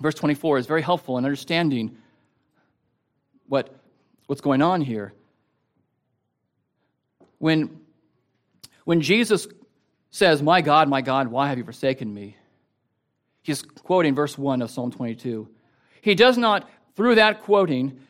verse 0.00 0.14
24 0.14 0.58
is 0.58 0.66
very 0.66 0.82
helpful 0.82 1.18
in 1.18 1.24
understanding 1.24 1.96
what, 3.48 3.74
what's 4.26 4.40
going 4.40 4.62
on 4.62 4.80
here. 4.80 5.12
When, 7.38 7.80
when 8.84 9.00
Jesus 9.00 9.46
says, 10.10 10.42
My 10.42 10.60
God, 10.60 10.88
my 10.88 11.02
God, 11.02 11.28
why 11.28 11.48
have 11.48 11.58
you 11.58 11.64
forsaken 11.64 12.12
me? 12.12 12.36
He's 13.42 13.62
quoting 13.62 14.14
verse 14.14 14.36
1 14.36 14.62
of 14.62 14.70
Psalm 14.70 14.90
22. 14.90 15.48
He 16.00 16.14
does 16.14 16.38
not, 16.38 16.68
through 16.96 17.16
that 17.16 17.42
quoting, 17.42 18.00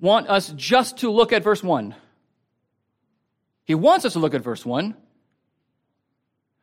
want 0.00 0.28
us 0.28 0.52
just 0.56 0.98
to 0.98 1.10
look 1.10 1.32
at 1.32 1.42
verse 1.42 1.62
1. 1.62 1.94
He 3.64 3.74
wants 3.74 4.04
us 4.04 4.12
to 4.12 4.18
look 4.18 4.34
at 4.34 4.42
verse 4.42 4.64
1, 4.64 4.94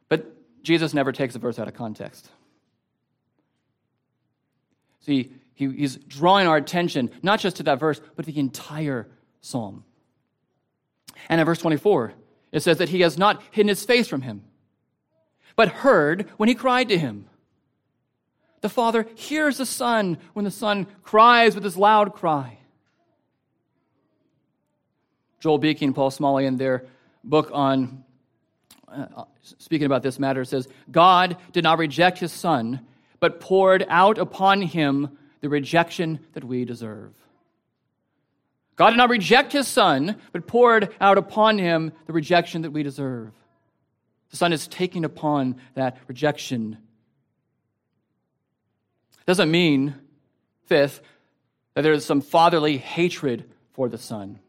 but 0.08 0.34
Jesus 0.64 0.94
never 0.94 1.12
takes 1.12 1.36
a 1.36 1.40
verse 1.40 1.60
out 1.60 1.68
of 1.68 1.74
context. 1.74 2.30
See, 5.02 5.34
he, 5.54 5.70
he's 5.70 5.98
drawing 5.98 6.48
our 6.48 6.58
attention 6.58 7.12
not 7.22 7.40
just 7.40 7.58
to 7.58 7.64
that 7.64 7.80
verse, 7.80 8.02
but 8.16 8.26
the 8.26 8.38
entire 8.40 9.08
psalm. 9.42 9.84
And 11.30 11.40
in 11.40 11.46
verse 11.46 11.60
24, 11.60 12.14
it 12.52 12.62
says 12.62 12.78
that 12.78 12.90
he 12.90 13.02
has 13.02 13.18
not 13.18 13.42
hidden 13.52 13.68
his 13.68 13.84
face 13.84 14.08
from 14.08 14.22
him, 14.22 14.44
but 15.56 15.68
heard 15.70 16.30
when 16.38 16.50
he 16.50 16.56
cried 16.56 16.90
to 16.90 16.98
him. 16.98 17.28
The 18.64 18.70
Father 18.70 19.06
hears 19.16 19.58
the 19.58 19.66
Son 19.66 20.18
when 20.32 20.46
the 20.46 20.52
Son 20.52 20.88
cries 21.04 21.54
with 21.54 21.66
his 21.66 21.76
loud 21.76 22.14
cry. 22.14 22.60
Joel 25.42 25.58
Beeke 25.58 25.82
and 25.82 25.94
Paul 25.94 26.12
Smalley, 26.12 26.46
in 26.46 26.56
their 26.56 26.86
book 27.26 27.50
on 27.52 28.06
uh, 28.88 29.26
speaking 29.42 29.86
about 29.86 30.02
this 30.02 30.18
matter, 30.18 30.46
says 30.46 30.70
God 30.90 31.36
did 31.52 31.66
not 31.66 31.78
reject 31.78 32.20
his 32.20 32.32
Son, 32.32 32.80
but 33.20 33.42
poured 33.42 33.86
out 33.90 34.18
upon 34.18 34.62
him 34.62 35.18
the 35.42 35.50
rejection 35.50 36.22
that 36.32 36.46
we 36.46 36.64
deserve. 36.64 37.12
God 38.78 38.92
did 38.92 38.98
not 38.98 39.10
reject 39.10 39.52
his 39.52 39.68
Son, 39.68 40.16
but 40.32 40.48
poured 40.48 40.96
out 41.02 41.18
upon 41.18 41.58
him 41.58 41.92
the 42.08 42.14
rejection 42.14 42.62
that 42.62 42.72
we 42.72 42.82
deserve. 42.82 43.34
The 44.30 44.38
Son 44.38 44.54
is 44.54 44.70
taking 44.70 45.04
upon 45.04 45.58
that 45.76 45.98
rejection. 46.08 46.78
Doesn't 49.26 49.52
mean, 49.52 49.96
fifth, 50.66 51.02
that 51.74 51.82
there 51.82 51.94
is 51.94 52.06
some 52.06 52.22
fatherly 52.22 52.78
hatred 52.78 53.50
for 53.74 53.90
the 53.90 53.98
Son. 53.98 54.40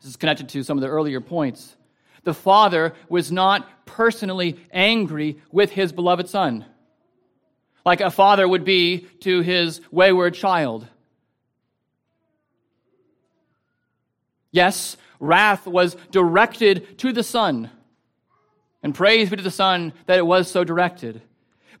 This 0.00 0.10
is 0.10 0.16
connected 0.16 0.48
to 0.50 0.64
some 0.64 0.78
of 0.78 0.82
the 0.82 0.88
earlier 0.88 1.20
points. 1.20 1.76
The 2.24 2.34
Father 2.34 2.94
was 3.08 3.30
not 3.30 3.86
personally 3.86 4.58
angry 4.72 5.38
with 5.50 5.70
his 5.70 5.92
beloved 5.92 6.28
Son, 6.28 6.64
like 7.84 8.00
a 8.00 8.10
father 8.10 8.46
would 8.46 8.64
be 8.64 9.06
to 9.20 9.40
his 9.40 9.80
wayward 9.90 10.34
child. 10.34 10.86
Yes, 14.50 14.96
wrath 15.18 15.66
was 15.66 15.96
directed 16.10 16.98
to 16.98 17.12
the 17.12 17.22
Son, 17.22 17.70
and 18.82 18.94
praise 18.94 19.30
be 19.30 19.36
to 19.36 19.42
the 19.42 19.50
Son 19.50 19.92
that 20.06 20.18
it 20.18 20.26
was 20.26 20.50
so 20.50 20.64
directed. 20.64 21.22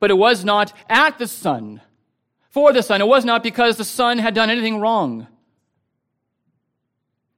But 0.02 0.10
it 0.10 0.18
was 0.18 0.44
not 0.44 0.72
at 0.88 1.18
the 1.18 1.28
Son, 1.28 1.80
for 2.50 2.72
the 2.72 2.82
Son. 2.82 3.00
It 3.00 3.06
was 3.06 3.24
not 3.24 3.44
because 3.44 3.76
the 3.76 3.84
Son 3.84 4.18
had 4.18 4.34
done 4.34 4.50
anything 4.50 4.80
wrong. 4.80 5.28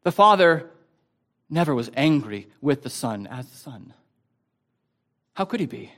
The 0.03 0.11
Father 0.11 0.71
never 1.51 1.75
was 1.75 1.91
angry 1.95 2.49
with 2.63 2.83
the 2.83 2.89
Son 2.89 3.27
as 3.27 3.47
the 3.51 3.57
Son. 3.59 3.93
How 5.35 5.45
could 5.45 5.61
he 5.61 5.67
be? 5.67 5.93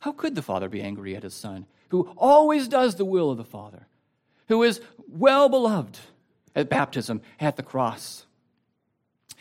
How 0.00 0.10
could 0.10 0.34
the 0.34 0.42
Father 0.42 0.68
be 0.68 0.82
angry 0.82 1.14
at 1.14 1.22
his 1.22 1.34
Son, 1.34 1.66
who 1.90 2.12
always 2.16 2.66
does 2.66 2.96
the 2.96 3.04
will 3.04 3.30
of 3.30 3.36
the 3.36 3.44
Father, 3.44 3.86
who 4.48 4.64
is 4.64 4.80
well 5.06 5.48
beloved 5.48 5.96
at 6.56 6.68
baptism, 6.68 7.22
at 7.38 7.54
the 7.54 7.62
cross, 7.62 8.26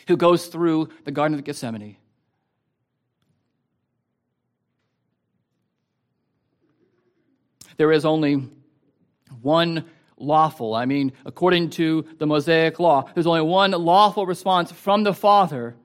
who 0.08 0.18
goes 0.18 0.46
through 0.46 0.90
the 1.04 1.12
Garden 1.12 1.36
of 1.36 1.44
Gethsemane? 1.44 1.98
There 7.78 7.92
is 7.92 8.06
only 8.06 8.48
one 9.42 9.86
lawful. 10.18 10.76
I 10.76 10.86
mean, 10.86 11.14
according 11.26 11.72
to 11.72 12.06
the 12.18 12.26
Mosaic 12.26 12.80
law, 12.80 13.10
there's 13.14 13.28
only 13.28 13.42
one 13.42 13.72
lawful 13.72 14.26
response 14.26 14.72
from 14.72 15.04
the 15.04 15.14
Father, 15.14 15.76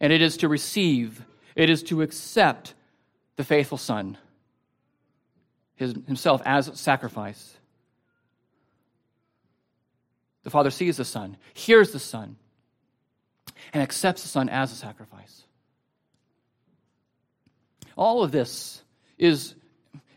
and 0.00 0.12
it 0.12 0.22
is 0.22 0.38
to 0.38 0.48
receive, 0.48 1.24
it 1.54 1.70
is 1.70 1.82
to 1.84 2.02
accept 2.02 2.74
the 3.36 3.44
faithful 3.44 3.78
Son 3.78 4.18
his, 5.76 5.94
himself 6.06 6.42
as 6.44 6.70
sacrifice. 6.74 7.56
The 10.42 10.50
Father 10.50 10.70
sees 10.70 10.96
the 10.96 11.04
Son, 11.04 11.36
hears 11.54 11.92
the 11.92 11.98
Son, 11.98 12.36
and 13.72 13.82
accepts 13.82 14.22
the 14.22 14.28
Son 14.28 14.48
as 14.48 14.72
a 14.72 14.74
sacrifice. 14.74 15.44
All 17.96 18.22
of 18.22 18.32
this 18.32 18.82
is 19.18 19.54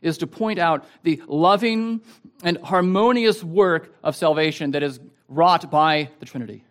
is 0.01 0.17
to 0.19 0.27
point 0.27 0.59
out 0.59 0.85
the 1.03 1.21
loving 1.27 2.01
and 2.43 2.57
harmonious 2.59 3.43
work 3.43 3.95
of 4.03 4.15
salvation 4.15 4.71
that 4.71 4.83
is 4.83 4.99
wrought 5.27 5.69
by 5.69 6.09
the 6.19 6.25
Trinity. 6.25 6.63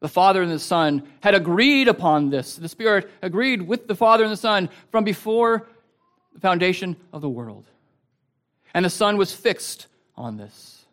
The 0.00 0.08
Father 0.08 0.42
and 0.42 0.50
the 0.50 0.58
Son 0.58 1.08
had 1.20 1.34
agreed 1.34 1.88
upon 1.88 2.30
this. 2.30 2.56
The 2.56 2.68
Spirit 2.68 3.10
agreed 3.22 3.62
with 3.62 3.88
the 3.88 3.94
Father 3.94 4.24
and 4.24 4.32
the 4.32 4.36
Son 4.36 4.68
from 4.90 5.04
before 5.04 5.68
the 6.34 6.40
foundation 6.40 6.96
of 7.12 7.22
the 7.22 7.28
world. 7.28 7.64
And 8.74 8.84
the 8.84 8.90
Son 8.90 9.16
was 9.16 9.32
fixed 9.32 9.86
on 10.16 10.36
this. 10.36 10.84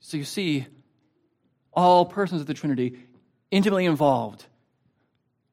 So 0.00 0.16
you 0.16 0.24
see, 0.24 0.66
all 1.72 2.06
persons 2.06 2.40
of 2.40 2.46
the 2.46 2.54
Trinity 2.54 3.00
intimately 3.50 3.84
involved 3.84 4.46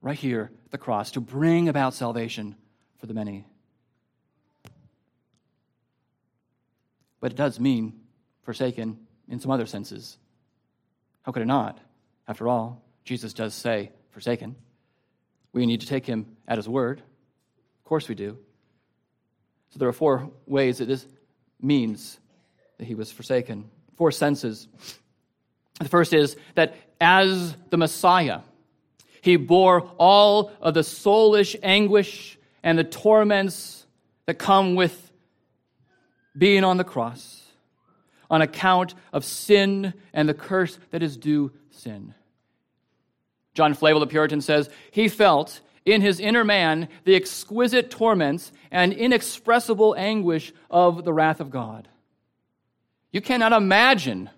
right 0.01 0.17
here 0.17 0.51
at 0.65 0.71
the 0.71 0.77
cross 0.77 1.12
to 1.12 1.21
bring 1.21 1.67
about 1.67 1.95
salvation 1.95 2.56
for 2.99 3.08
the 3.08 3.13
many. 3.13 3.45
But 7.23 7.31
it 7.31 7.38
does 7.38 7.57
mean 7.57 7.93
forsaken 8.41 8.99
in 9.29 9.39
some 9.39 9.49
other 9.49 9.65
senses. 9.65 10.17
How 11.21 11.31
could 11.31 11.41
it 11.41 11.45
not? 11.45 11.79
After 12.27 12.49
all, 12.49 12.83
Jesus 13.05 13.31
does 13.31 13.53
say 13.53 13.91
forsaken. 14.09 14.57
We 15.53 15.65
need 15.65 15.79
to 15.79 15.88
take 15.88 16.05
him 16.05 16.36
at 16.49 16.57
his 16.57 16.67
word. 16.67 16.99
Of 16.99 17.86
course 17.86 18.09
we 18.09 18.15
do. 18.15 18.38
So 19.69 19.79
there 19.79 19.88
are 19.88 19.93
four 19.93 20.31
ways 20.45 20.79
that 20.79 20.89
this 20.89 21.07
means 21.62 22.19
that 22.77 22.88
he 22.88 22.93
was 22.93 23.09
forsaken. 23.09 23.69
Four 23.95 24.12
senses. 24.12 24.67
The 25.79 25.88
first 25.88 26.13
is 26.13 26.36
that 26.55 26.75
as 26.99 27.55
the 27.69 27.77
Messiah, 27.77 28.41
he 29.21 29.38
bore 29.38 29.89
all 29.97 30.51
of 30.59 30.73
the 30.73 30.81
soulish 30.81 31.55
anguish 31.63 32.38
and 32.63 32.77
the 32.77 32.83
torments 32.83 33.86
that 34.25 34.33
come 34.33 34.75
with 34.75 35.12
being 36.38 36.63
on 36.63 36.78
the 36.78 36.84
cross 36.84 37.43
on 38.30 38.41
account 38.41 38.96
of 39.12 39.24
sin 39.24 39.93
and 40.13 40.28
the 40.28 40.34
curse 40.34 40.80
that 40.89 41.04
is 41.04 41.17
due 41.17 41.52
sin. 41.69 42.13
John 43.54 43.76
Flavel, 43.76 44.00
the 44.00 44.08
Puritan, 44.08 44.41
says, 44.41 44.69
He 44.89 45.08
felt 45.08 45.62
in 45.86 46.02
his 46.02 46.19
inner 46.19 46.43
man 46.43 46.88
the 47.04 47.15
exquisite 47.15 47.91
torments 47.91 48.52
and 48.72 48.93
inexpressible 48.93 49.96
anguish 49.98 50.52
of 50.72 51.04
the 51.04 51.13
wrath 51.13 51.39
of 51.39 51.52
God. 51.52 51.88
You 53.12 53.22
cannot 53.22 53.54
imagine, 53.54 54.32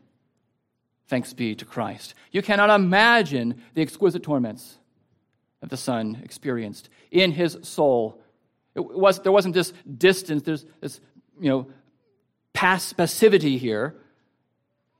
thanks 1.08 1.34
be 1.34 1.56
to 1.56 1.64
Christ, 1.64 2.14
you 2.32 2.42
cannot 2.42 2.70
imagine 2.70 3.62
the 3.74 3.82
exquisite 3.82 4.24
torments 4.24 4.78
that 5.62 5.70
the 5.70 5.78
Son 5.78 6.20
experienced 6.24 6.90
in 7.12 7.32
his 7.32 7.58
soul. 7.62 8.22
It 8.76 8.84
was, 8.84 9.22
there 9.22 9.32
wasn't 9.32 9.54
this 9.54 9.72
distance, 9.98 10.44
there's 10.44 10.66
this 10.82 11.00
you 11.40 11.50
know, 11.50 11.68
pass- 12.56 12.94
passivity 12.94 13.60
here. 13.60 13.96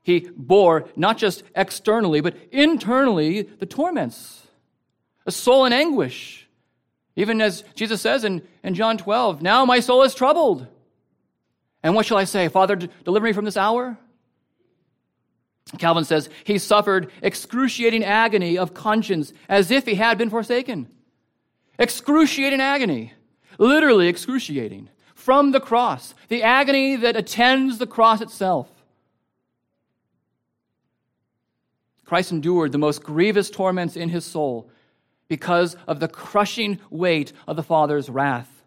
He 0.04 0.30
bore 0.36 0.88
not 0.96 1.18
just 1.18 1.42
externally, 1.56 2.22
but 2.22 2.36
internally 2.52 3.42
the 3.42 3.66
torments, 3.66 4.46
a 5.26 5.32
soul 5.32 5.66
in 5.66 5.74
anguish. 5.74 6.48
Even 7.16 7.42
as 7.42 7.64
Jesus 7.74 8.02
says 8.02 8.24
in, 8.24 8.44
in 8.62 8.76
John 8.76 8.98
12, 8.98 9.42
now 9.42 9.66
my 9.66 9.80
soul 9.80 10.04
is 10.04 10.14
troubled. 10.14 10.68
And 11.82 11.96
what 11.96 12.06
shall 12.06 12.18
I 12.18 12.26
say? 12.26 12.50
Father, 12.50 12.76
deliver 12.76 13.26
me 13.26 13.34
from 13.34 13.46
this 13.46 13.58
hour? 13.58 13.98
Calvin 15.80 16.06
says, 16.06 16.30
he 16.44 16.60
suffered 16.60 17.12
excruciating 17.24 18.04
agony 18.04 18.58
of 18.58 18.76
conscience 18.76 19.34
as 19.50 19.72
if 19.72 19.86
he 19.86 19.96
had 19.96 20.18
been 20.18 20.30
forsaken. 20.30 20.88
Excruciating 21.80 22.62
agony, 22.62 23.14
literally 23.58 24.08
excruciating 24.08 24.90
from 25.26 25.54
the 25.54 25.60
cross, 25.60 26.14
the 26.28 26.44
agony 26.44 26.96
that 26.96 27.16
attends 27.16 27.80
the 27.80 27.88
cross 27.88 28.22
itself. 28.22 28.70
Christ 32.06 32.32
endured 32.32 32.72
the 32.72 32.78
most 32.78 33.02
grievous 33.02 33.50
torments 33.50 33.96
in 33.96 34.10
his 34.10 34.24
soul 34.24 34.70
because 35.28 35.78
of 35.88 36.00
the 36.00 36.08
crushing 36.08 36.80
weight 36.92 37.34
of 37.48 37.56
the 37.56 37.64
Father's 37.64 38.08
wrath. 38.08 38.64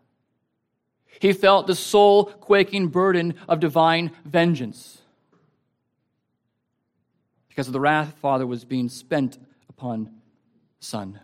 He 1.21 1.33
felt 1.33 1.69
the 1.69 1.77
soul 1.77 2.25
quaking 2.25 2.89
burden 2.89 3.35
of 3.49 3.61
divine 3.61 4.11
vengeance 4.25 5.01
because 7.49 7.69
of 7.69 7.73
the 7.73 7.79
wrath 7.79 8.15
Father 8.21 8.49
was 8.49 8.65
being 8.65 8.89
spent 8.89 9.39
upon 9.69 10.11
Son. 10.81 11.21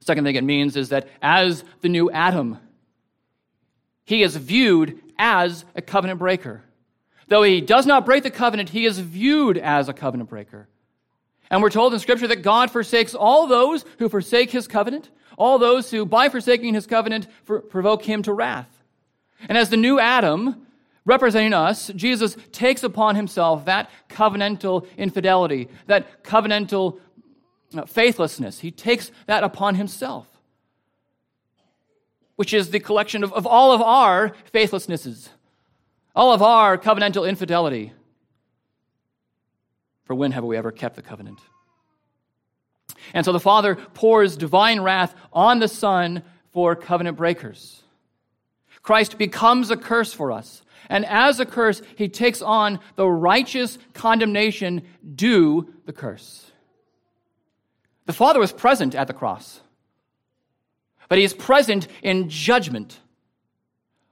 Second 0.00 0.24
thing 0.24 0.34
it 0.34 0.42
means 0.42 0.76
is 0.76 0.88
that 0.88 1.06
as 1.22 1.62
the 1.82 1.88
new 1.88 2.10
Adam, 2.10 2.58
he 4.06 4.22
is 4.22 4.36
viewed 4.36 4.98
as 5.18 5.66
a 5.74 5.82
covenant 5.82 6.18
breaker. 6.18 6.62
Though 7.28 7.42
he 7.42 7.60
does 7.60 7.84
not 7.84 8.06
break 8.06 8.22
the 8.22 8.30
covenant, 8.30 8.70
he 8.70 8.86
is 8.86 8.98
viewed 8.98 9.58
as 9.58 9.88
a 9.88 9.92
covenant 9.92 10.30
breaker. 10.30 10.68
And 11.50 11.62
we're 11.62 11.70
told 11.70 11.92
in 11.92 12.00
Scripture 12.00 12.28
that 12.28 12.42
God 12.42 12.70
forsakes 12.70 13.14
all 13.14 13.46
those 13.46 13.84
who 13.98 14.08
forsake 14.08 14.50
his 14.50 14.66
covenant, 14.66 15.10
all 15.36 15.58
those 15.58 15.90
who, 15.90 16.06
by 16.06 16.28
forsaking 16.28 16.74
his 16.74 16.86
covenant, 16.86 17.26
provoke 17.44 18.04
him 18.04 18.22
to 18.22 18.32
wrath. 18.32 18.70
And 19.48 19.58
as 19.58 19.70
the 19.70 19.76
new 19.76 20.00
Adam, 20.00 20.66
representing 21.04 21.52
us, 21.52 21.88
Jesus 21.94 22.36
takes 22.52 22.82
upon 22.82 23.16
himself 23.16 23.64
that 23.66 23.90
covenantal 24.08 24.86
infidelity, 24.96 25.68
that 25.86 26.24
covenantal 26.24 26.98
uh, 27.76 27.84
faithlessness. 27.84 28.60
He 28.60 28.70
takes 28.70 29.10
that 29.26 29.44
upon 29.44 29.74
himself, 29.74 30.26
which 32.36 32.54
is 32.54 32.70
the 32.70 32.80
collection 32.80 33.24
of, 33.24 33.32
of 33.32 33.46
all 33.46 33.72
of 33.72 33.82
our 33.82 34.32
faithlessnesses, 34.52 35.28
all 36.14 36.32
of 36.32 36.42
our 36.42 36.78
covenantal 36.78 37.28
infidelity. 37.28 37.92
For 40.04 40.14
when 40.14 40.32
have 40.32 40.44
we 40.44 40.56
ever 40.56 40.70
kept 40.70 40.96
the 40.96 41.02
covenant? 41.02 41.40
And 43.12 43.24
so 43.24 43.32
the 43.32 43.40
Father 43.40 43.74
pours 43.74 44.36
divine 44.36 44.80
wrath 44.80 45.14
on 45.32 45.58
the 45.58 45.68
Son 45.68 46.22
for 46.52 46.76
covenant 46.76 47.16
breakers. 47.16 47.82
Christ 48.82 49.18
becomes 49.18 49.70
a 49.70 49.76
curse 49.76 50.12
for 50.12 50.30
us. 50.30 50.62
And 50.88 51.04
as 51.04 51.40
a 51.40 51.46
curse, 51.46 51.82
he 51.96 52.08
takes 52.08 52.40
on 52.40 52.78
the 52.94 53.08
righteous 53.08 53.78
condemnation 53.94 54.82
due 55.14 55.74
the 55.84 55.92
curse. 55.92 56.52
The 58.04 58.12
Father 58.12 58.38
was 58.38 58.52
present 58.52 58.94
at 58.94 59.08
the 59.08 59.12
cross, 59.12 59.60
but 61.08 61.18
he 61.18 61.24
is 61.24 61.34
present 61.34 61.88
in 62.02 62.28
judgment. 62.28 63.00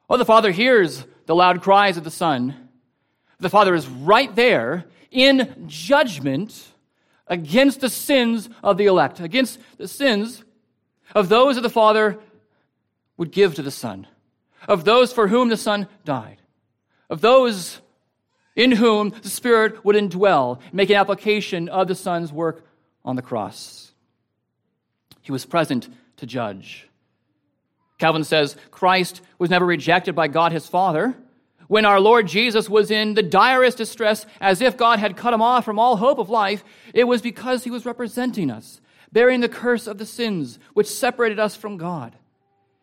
Oh, 0.09 0.17
the 0.17 0.25
Father 0.25 0.51
hears 0.51 1.05
the 1.27 1.35
loud 1.35 1.63
cries 1.63 1.97
of 1.97 2.05
the 2.05 2.11
Son. 2.11 2.69
The 3.41 3.51
Father 3.51 3.75
is 3.75 3.87
right 3.89 4.35
there 4.35 4.85
in 5.11 5.65
judgment 5.67 6.69
against 7.27 7.81
the 7.81 7.89
sins 7.89 8.49
of 8.63 8.77
the 8.77 8.87
elect, 8.87 9.21
against 9.21 9.59
the 9.79 9.89
sins 9.89 10.45
of 11.15 11.29
those 11.29 11.57
that 11.57 11.63
the 11.63 11.71
Father 11.71 12.19
would 13.17 13.31
give 13.31 13.55
to 13.55 13.63
the 13.63 13.71
Son, 13.71 14.07
of 14.69 14.85
those 14.85 15.13
for 15.13 15.29
whom 15.29 15.49
the 15.49 15.57
Son 15.57 15.89
died 16.05 16.39
of 17.11 17.21
those 17.21 17.81
in 18.57 18.73
whom 18.73 19.11
the 19.11 19.29
Spirit 19.29 19.85
would 19.85 19.97
indwell, 19.97 20.61
make 20.73 20.91
an 20.91 20.97
application 20.97 21.69
of 21.69 21.89
the 21.89 21.95
Son's 21.95 22.33
work 22.33 22.65
on 23.05 23.17
the 23.17 23.23
cross. 23.23 23.93
He 25.21 25.33
was 25.33 25.45
present 25.45 25.89
to 26.25 26.33
judge. 26.33 26.89
Calvin 27.99 28.25
says 28.25 28.57
Christ 28.71 29.21
was 29.39 29.51
never 29.51 29.67
rejected 29.67 30.15
by 30.15 30.29
God 30.29 30.53
his 30.53 30.67
Father. 30.67 31.15
When 31.69 31.85
our 31.85 32.01
Lord 32.01 32.27
Jesus 32.27 32.69
was 32.69 32.91
in 32.91 33.15
the 33.15 33.23
direst 33.23 33.79
distress, 33.79 34.27
as 34.41 34.61
if 34.61 34.77
God 34.77 34.99
had 34.99 35.17
cut 35.17 35.33
him 35.33 35.41
off 35.41 35.65
from 35.65 35.79
all 35.79 35.97
hope 35.97 36.19
of 36.19 36.29
life, 36.29 36.65
it 36.93 37.05
was 37.05 37.23
because 37.23 37.65
he 37.65 37.71
was 37.71 37.87
representing 37.87 38.51
us, 38.51 38.81
bearing 39.13 39.41
the 39.41 39.49
curse 39.49 39.87
of 39.87 39.99
the 39.99 40.07
sins 40.07 40.59
which 40.75 40.87
separated 40.87 41.39
us 41.39 41.57
from 41.57 41.77
God. 41.77 42.17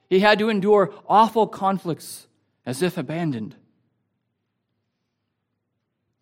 He 0.10 0.20
had 0.20 0.40
to 0.40 0.50
endure 0.50 0.94
awful 1.08 1.48
conflicts 1.48 2.28
as 2.66 2.82
if 2.82 2.98
abandoned. 2.98 3.56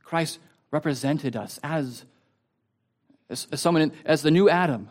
Christ 0.03 0.39
represented 0.71 1.35
us 1.35 1.59
as, 1.63 2.03
as, 3.29 3.47
as 3.51 3.61
someone, 3.61 3.91
as 4.05 4.21
the 4.21 4.31
new 4.31 4.49
Adam. 4.49 4.89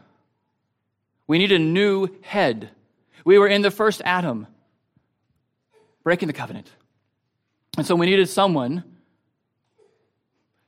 We 1.28 1.38
need 1.38 1.52
a 1.52 1.58
new 1.60 2.08
head. 2.22 2.70
We 3.24 3.38
were 3.38 3.46
in 3.46 3.62
the 3.62 3.70
first 3.70 4.02
Adam, 4.04 4.48
breaking 6.02 6.26
the 6.26 6.32
covenant. 6.32 6.68
And 7.76 7.86
so 7.86 7.94
we 7.94 8.06
needed 8.06 8.28
someone 8.28 8.82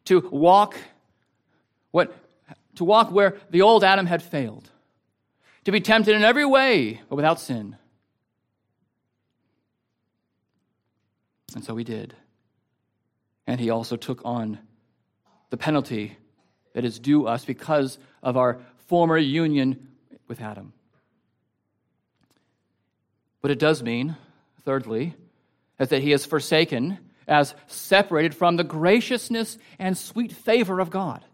to 0.04 0.20
walk 0.30 0.76
what 1.90 2.14
to 2.76 2.84
walk 2.84 3.10
where 3.10 3.36
the 3.50 3.62
old 3.62 3.82
Adam 3.82 4.06
had 4.06 4.22
failed, 4.22 4.70
to 5.64 5.72
be 5.72 5.80
tempted 5.80 6.14
in 6.14 6.22
every 6.22 6.44
way, 6.44 7.00
but 7.08 7.16
without 7.16 7.40
sin. 7.40 7.76
And 11.56 11.64
so 11.64 11.74
we 11.74 11.82
did 11.82 12.14
and 13.50 13.60
he 13.60 13.70
also 13.70 13.96
took 13.96 14.20
on 14.24 14.60
the 15.50 15.56
penalty 15.56 16.16
that 16.72 16.84
is 16.84 17.00
due 17.00 17.26
us 17.26 17.44
because 17.44 17.98
of 18.22 18.36
our 18.36 18.60
former 18.86 19.18
union 19.18 19.88
with 20.30 20.40
Adam. 20.40 20.72
What 23.40 23.50
it 23.50 23.58
does 23.58 23.82
mean, 23.82 24.16
thirdly, 24.64 25.14
is 25.78 25.88
that 25.88 26.02
he 26.02 26.12
is 26.12 26.24
forsaken 26.24 26.98
as 27.26 27.54
separated 27.66 28.34
from 28.34 28.56
the 28.56 28.64
graciousness 28.64 29.58
and 29.78 29.98
sweet 29.98 30.32
favor 30.32 30.78
of 30.78 30.88
God. 30.88 31.24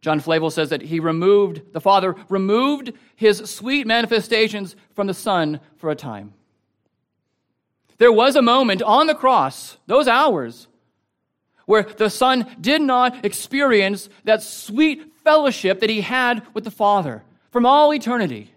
John 0.00 0.20
Flavel 0.20 0.50
says 0.50 0.70
that 0.70 0.82
he 0.82 1.00
removed, 1.00 1.72
the 1.72 1.80
Father 1.80 2.14
removed 2.28 2.92
his 3.16 3.38
sweet 3.50 3.86
manifestations 3.86 4.76
from 4.94 5.08
the 5.08 5.14
Son 5.14 5.60
for 5.76 5.90
a 5.90 5.96
time. 5.96 6.32
There 7.98 8.12
was 8.12 8.36
a 8.36 8.42
moment 8.42 8.82
on 8.82 9.08
the 9.08 9.14
cross, 9.14 9.76
those 9.86 10.06
hours, 10.06 10.68
where 11.66 11.82
the 11.82 12.08
Son 12.08 12.46
did 12.60 12.80
not 12.80 13.24
experience 13.24 14.08
that 14.24 14.42
sweet 14.42 15.09
fellowship 15.24 15.80
that 15.80 15.90
he 15.90 16.00
had 16.00 16.46
with 16.54 16.64
the 16.64 16.70
Father 16.70 17.22
from 17.50 17.66
all 17.66 17.92
eternity, 17.92 18.52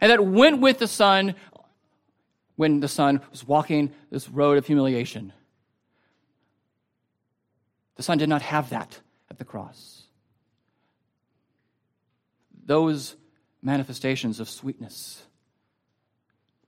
and 0.00 0.10
that 0.10 0.24
went 0.24 0.60
with 0.60 0.78
the 0.78 0.88
Son 0.88 1.34
when 2.56 2.80
the 2.80 2.88
Son 2.88 3.20
was 3.30 3.46
walking 3.46 3.92
this 4.10 4.28
road 4.28 4.58
of 4.58 4.66
humiliation. 4.66 5.32
The 7.96 8.02
Son 8.02 8.18
did 8.18 8.28
not 8.28 8.42
have 8.42 8.70
that 8.70 9.00
at 9.30 9.38
the 9.38 9.44
cross. 9.44 10.02
Those 12.64 13.16
manifestations 13.62 14.40
of 14.40 14.48
sweetness 14.48 15.22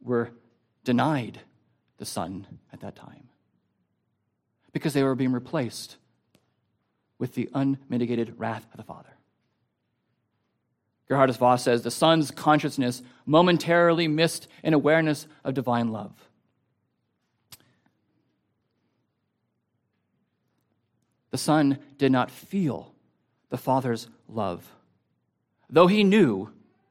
were 0.01 0.31
denied 0.85 1.41
the 1.99 2.05
Son 2.05 2.47
at 2.73 2.81
that 2.81 2.97
time 2.97 3.29
because 4.73 4.93
they 4.93 5.03
were 5.03 5.15
being 5.15 5.33
replaced 5.33 5.97
with 7.19 7.35
the 7.35 7.49
unmitigated 7.55 8.39
wrath 8.39 8.67
of 8.73 8.77
the 8.77 8.83
Father. 8.83 9.14
Geerhardus 11.09 11.37
Vos 11.37 11.63
says 11.63 11.83
the 11.83 11.91
Son's 11.91 12.31
consciousness 12.31 13.03
momentarily 13.27 14.09
missed 14.09 14.49
an 14.63 14.75
awareness 14.75 15.27
of 15.45 15.55
divine 15.55 15.93
love. 15.93 16.13
The 21.31 21.39
Son 21.39 21.79
did 21.99 22.13
not 22.13 22.31
feel 22.31 22.95
the 23.51 23.59
Father's 23.59 24.09
love, 24.29 24.65
though 25.69 25.89
he 25.89 26.05
knew, 26.05 26.51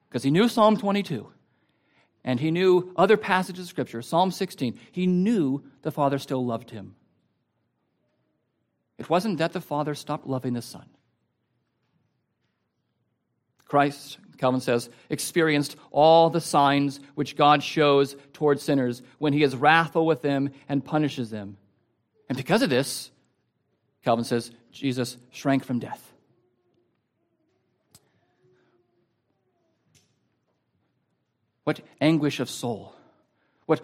because 0.10 0.24
he 0.24 0.32
knew 0.32 0.48
Psalm 0.48 0.78
22, 0.78 1.28
and 2.26 2.40
he 2.40 2.52
knew 2.52 2.92
other 2.96 3.18
passages 3.18 3.66
of 3.66 3.70
Scripture, 3.70 4.02
Psalm 4.02 4.32
16, 4.32 4.80
he 4.92 5.08
knew 5.08 5.64
the 5.82 5.92
Father 5.92 6.20
still 6.20 6.46
loved 6.46 6.70
him. 6.70 6.96
It 8.98 9.10
wasn't 9.10 9.40
that 9.40 9.54
the 9.54 9.62
Father 9.62 9.96
stopped 9.96 10.28
loving 10.28 10.54
the 10.54 10.62
Son. 10.62 10.86
Christ, 13.74 14.20
Calvin 14.38 14.62
says, 14.62 14.88
experienced 15.10 15.78
all 15.90 16.30
the 16.30 16.40
signs 16.40 17.00
which 17.16 17.36
God 17.36 17.64
shows 17.64 18.16
towards 18.32 18.62
sinners 18.62 19.02
when 19.18 19.34
he 19.34 19.42
is 19.42 19.56
wrathful 19.56 20.06
with 20.06 20.22
them 20.22 20.52
and 20.70 20.86
punishes 20.86 21.32
them. 21.32 21.58
And 22.30 22.38
because 22.38 22.62
of 22.62 22.70
this, 22.70 23.10
Calvin 24.06 24.26
says, 24.26 24.52
Jesus 24.72 25.18
shrank 25.32 25.66
from 25.66 25.80
death. 25.80 26.14
What 31.64 31.82
anguish 32.00 32.40
of 32.40 32.48
soul. 32.48 32.94
What 33.66 33.82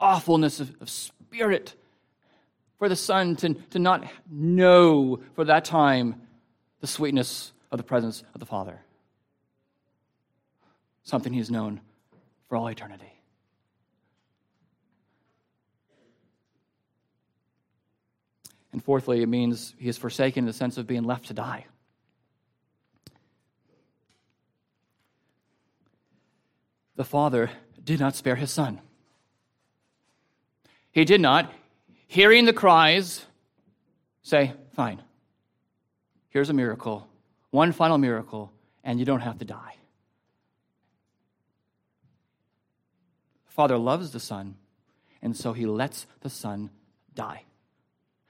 awfulness 0.00 0.60
of, 0.60 0.74
of 0.80 0.88
spirit 0.88 1.74
for 2.78 2.88
the 2.88 2.96
Son 2.96 3.36
to, 3.36 3.52
to 3.52 3.78
not 3.78 4.10
know 4.30 5.20
for 5.34 5.44
that 5.44 5.66
time 5.66 6.22
the 6.80 6.86
sweetness 6.86 7.52
of 7.70 7.76
the 7.76 7.84
presence 7.84 8.24
of 8.32 8.40
the 8.40 8.46
Father. 8.46 8.80
Something 11.06 11.32
he's 11.32 11.50
known 11.50 11.80
for 12.50 12.56
all 12.56 12.68
eternity. 12.68 13.10
And 18.72 18.84
fourthly, 18.84 19.22
it 19.22 19.26
means 19.26 19.74
he 19.78 19.88
is 19.88 19.96
forsaken 19.96 20.42
in 20.42 20.46
the 20.46 20.52
sense 20.52 20.76
of 20.76 20.86
being 20.86 21.04
left 21.04 21.28
to 21.28 21.32
die. 21.32 21.64
the 26.96 27.04
Father 27.04 27.50
did 27.84 28.00
not 28.00 28.16
spare 28.16 28.34
his 28.34 28.50
Son. 28.50 28.80
He 30.90 31.04
did 31.04 31.20
not, 31.20 31.52
hearing 32.06 32.46
the 32.46 32.52
cries, 32.52 33.24
say, 34.22 34.54
Fine, 34.74 35.02
here's 36.30 36.50
a 36.50 36.54
miracle, 36.54 37.06
one 37.50 37.72
final 37.72 37.98
miracle, 37.98 38.50
and 38.82 38.98
you 38.98 39.04
don't 39.04 39.20
have 39.20 39.38
to 39.38 39.44
die. 39.44 39.74
Father 43.56 43.76
loves 43.76 44.12
the 44.12 44.20
Son, 44.20 44.54
and 45.20 45.36
so 45.36 45.52
he 45.52 45.66
lets 45.66 46.06
the 46.20 46.30
Son 46.30 46.70
die. 47.14 47.42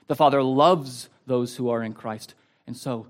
The 0.06 0.16
Father 0.16 0.42
loves 0.42 1.10
those 1.26 1.56
who 1.56 1.68
are 1.68 1.82
in 1.82 1.92
Christ, 1.92 2.34
and 2.66 2.74
so 2.74 3.08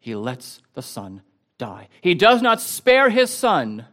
he 0.00 0.16
lets 0.16 0.60
the 0.74 0.82
Son 0.82 1.22
die. 1.58 1.88
He 2.00 2.14
does 2.14 2.42
not 2.42 2.60
spare 2.60 3.10
his 3.10 3.30
Son 3.30 3.84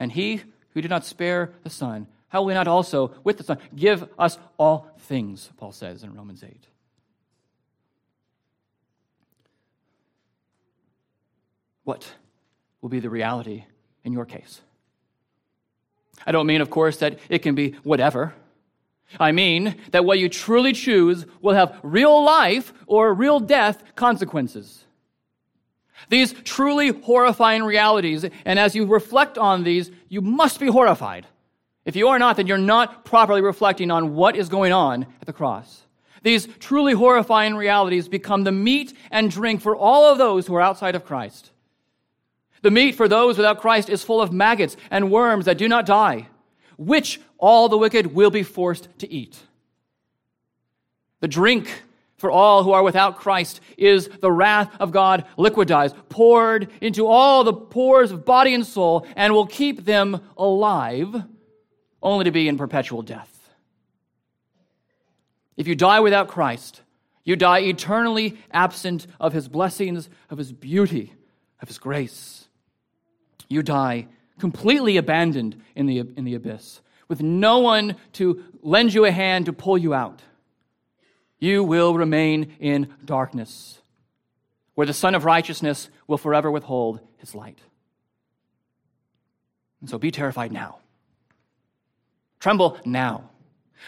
and 0.00 0.12
he 0.12 0.42
who 0.70 0.80
did 0.80 0.90
not 0.90 1.04
spare 1.04 1.52
the 1.64 1.70
Son 1.70 2.06
how 2.28 2.42
will 2.42 2.50
he 2.50 2.54
not 2.54 2.68
also, 2.68 3.14
with 3.24 3.38
the 3.38 3.44
Son, 3.44 3.58
give 3.74 4.08
us 4.18 4.38
all 4.58 4.90
things, 4.98 5.50
Paul 5.56 5.72
says 5.72 6.02
in 6.02 6.14
Romans 6.14 6.44
8. 6.44 6.66
What 11.84 12.06
will 12.82 12.90
be 12.90 13.00
the 13.00 13.08
reality 13.08 13.64
in 14.04 14.12
your 14.12 14.26
case? 14.26 14.60
I 16.26 16.32
don't 16.32 16.46
mean, 16.46 16.60
of 16.60 16.70
course, 16.70 16.98
that 16.98 17.18
it 17.28 17.40
can 17.40 17.54
be 17.54 17.72
whatever. 17.82 18.34
I 19.18 19.32
mean 19.32 19.76
that 19.92 20.04
what 20.04 20.18
you 20.18 20.28
truly 20.28 20.72
choose 20.72 21.24
will 21.40 21.54
have 21.54 21.78
real 21.82 22.22
life 22.22 22.72
or 22.86 23.14
real 23.14 23.40
death 23.40 23.82
consequences. 23.96 24.84
These 26.10 26.32
truly 26.44 26.88
horrifying 26.88 27.64
realities, 27.64 28.24
and 28.44 28.58
as 28.58 28.74
you 28.74 28.86
reflect 28.86 29.38
on 29.38 29.64
these, 29.64 29.90
you 30.08 30.20
must 30.20 30.60
be 30.60 30.68
horrified. 30.68 31.26
If 31.84 31.96
you 31.96 32.08
are 32.08 32.18
not, 32.18 32.36
then 32.36 32.46
you're 32.46 32.58
not 32.58 33.04
properly 33.04 33.40
reflecting 33.40 33.90
on 33.90 34.14
what 34.14 34.36
is 34.36 34.48
going 34.48 34.72
on 34.72 35.06
at 35.20 35.26
the 35.26 35.32
cross. 35.32 35.82
These 36.22 36.46
truly 36.58 36.92
horrifying 36.92 37.54
realities 37.54 38.08
become 38.08 38.44
the 38.44 38.52
meat 38.52 38.92
and 39.10 39.30
drink 39.30 39.62
for 39.62 39.74
all 39.74 40.04
of 40.04 40.18
those 40.18 40.46
who 40.46 40.54
are 40.54 40.60
outside 40.60 40.94
of 40.94 41.04
Christ. 41.04 41.50
The 42.62 42.70
meat 42.70 42.94
for 42.94 43.08
those 43.08 43.36
without 43.36 43.60
Christ 43.60 43.88
is 43.88 44.04
full 44.04 44.20
of 44.20 44.32
maggots 44.32 44.76
and 44.90 45.10
worms 45.10 45.44
that 45.44 45.58
do 45.58 45.68
not 45.68 45.86
die, 45.86 46.28
which 46.76 47.20
all 47.38 47.68
the 47.68 47.78
wicked 47.78 48.14
will 48.14 48.30
be 48.30 48.42
forced 48.42 48.88
to 48.98 49.12
eat. 49.12 49.38
The 51.20 51.28
drink 51.28 51.84
for 52.16 52.30
all 52.30 52.64
who 52.64 52.72
are 52.72 52.82
without 52.82 53.16
Christ 53.16 53.60
is 53.76 54.08
the 54.08 54.32
wrath 54.32 54.74
of 54.80 54.90
God 54.90 55.24
liquidized, 55.38 55.94
poured 56.08 56.68
into 56.80 57.06
all 57.06 57.44
the 57.44 57.52
pores 57.52 58.10
of 58.10 58.24
body 58.24 58.54
and 58.54 58.66
soul, 58.66 59.06
and 59.16 59.32
will 59.32 59.46
keep 59.46 59.84
them 59.84 60.20
alive 60.36 61.22
only 62.02 62.24
to 62.24 62.30
be 62.30 62.48
in 62.48 62.58
perpetual 62.58 63.02
death. 63.02 63.34
If 65.56 65.66
you 65.66 65.74
die 65.74 66.00
without 66.00 66.28
Christ, 66.28 66.82
you 67.24 67.36
die 67.36 67.60
eternally 67.60 68.38
absent 68.52 69.06
of 69.20 69.32
his 69.32 69.48
blessings, 69.48 70.08
of 70.30 70.38
his 70.38 70.52
beauty, 70.52 71.14
of 71.60 71.68
his 71.68 71.78
grace. 71.78 72.37
You 73.48 73.62
die 73.62 74.08
completely 74.38 74.96
abandoned 74.96 75.60
in 75.74 75.86
the, 75.86 75.98
in 75.98 76.24
the 76.24 76.34
abyss, 76.34 76.80
with 77.08 77.22
no 77.22 77.58
one 77.58 77.96
to 78.14 78.44
lend 78.62 78.94
you 78.94 79.04
a 79.04 79.10
hand 79.10 79.46
to 79.46 79.52
pull 79.52 79.76
you 79.76 79.94
out. 79.94 80.22
You 81.38 81.64
will 81.64 81.94
remain 81.94 82.56
in 82.60 82.94
darkness, 83.04 83.80
where 84.74 84.86
the 84.86 84.92
Sun 84.92 85.14
of 85.14 85.24
Righteousness 85.24 85.88
will 86.06 86.18
forever 86.18 86.50
withhold 86.50 87.00
his 87.18 87.34
light. 87.34 87.58
And 89.80 89.88
so 89.88 89.98
be 89.98 90.10
terrified 90.10 90.52
now. 90.52 90.78
Tremble 92.40 92.78
now, 92.84 93.30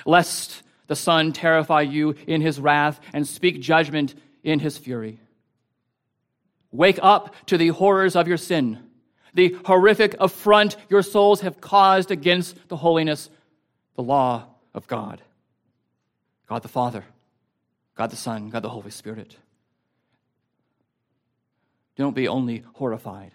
lest 0.05 0.63
the 0.87 0.97
Son 0.97 1.33
terrify 1.33 1.83
you 1.83 2.17
in 2.27 2.41
his 2.41 2.61
wrath 2.61 3.01
and 3.13 3.27
speak 3.27 3.61
judgment 3.61 4.15
in 4.43 4.59
his 4.59 4.79
fury. 4.79 5.21
Wake 6.73 6.99
up 7.03 7.35
to 7.47 7.59
the 7.59 7.69
horrors 7.69 8.17
of 8.17 8.29
your 8.29 8.37
sin, 8.37 8.79
the 9.35 9.57
horrific 9.65 10.17
affront 10.19 10.77
your 10.89 11.03
souls 11.03 11.41
have 11.43 11.61
caused 11.61 12.11
against 12.11 12.69
the 12.69 12.77
holiness, 12.77 13.31
the 13.97 14.03
law 14.03 14.47
of 14.75 14.87
God. 14.87 15.21
God 16.47 16.63
the 16.63 16.69
Father, 16.69 17.05
God 17.95 18.11
the 18.11 18.17
Son, 18.17 18.51
God 18.51 18.63
the 18.63 18.69
Holy 18.69 18.91
Spirit. 18.91 19.37
Don't 21.97 22.17
be 22.17 22.29
only 22.29 22.65
horrified, 22.75 23.33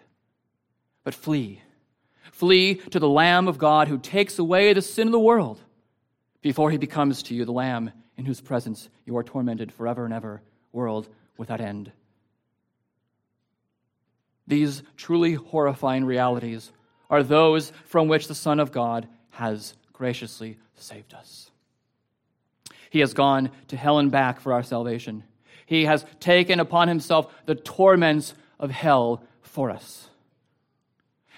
but 1.04 1.14
flee 1.14 1.62
Flee 2.32 2.74
to 2.74 3.00
the 3.00 3.08
Lamb 3.08 3.48
of 3.48 3.58
God 3.58 3.88
who 3.88 3.98
takes 3.98 4.38
away 4.38 4.72
the 4.72 4.82
sin 4.82 5.08
of 5.08 5.12
the 5.12 5.18
world 5.18 5.60
before 6.42 6.70
he 6.70 6.76
becomes 6.76 7.22
to 7.24 7.34
you 7.34 7.44
the 7.44 7.52
Lamb 7.52 7.90
in 8.16 8.24
whose 8.24 8.40
presence 8.40 8.88
you 9.04 9.16
are 9.16 9.22
tormented 9.22 9.72
forever 9.72 10.04
and 10.04 10.14
ever, 10.14 10.42
world 10.72 11.08
without 11.36 11.60
end. 11.60 11.92
These 14.46 14.82
truly 14.96 15.34
horrifying 15.34 16.04
realities 16.04 16.70
are 17.10 17.22
those 17.22 17.72
from 17.84 18.08
which 18.08 18.28
the 18.28 18.34
Son 18.34 18.60
of 18.60 18.72
God 18.72 19.08
has 19.30 19.74
graciously 19.92 20.58
saved 20.74 21.14
us. 21.14 21.50
He 22.90 23.00
has 23.00 23.14
gone 23.14 23.50
to 23.68 23.76
hell 23.76 23.98
and 23.98 24.10
back 24.10 24.40
for 24.40 24.52
our 24.52 24.62
salvation. 24.62 25.24
He 25.66 25.84
has 25.84 26.04
taken 26.20 26.60
upon 26.60 26.88
himself 26.88 27.32
the 27.44 27.54
torments 27.54 28.34
of 28.58 28.70
hell 28.70 29.22
for 29.42 29.70
us. 29.70 30.08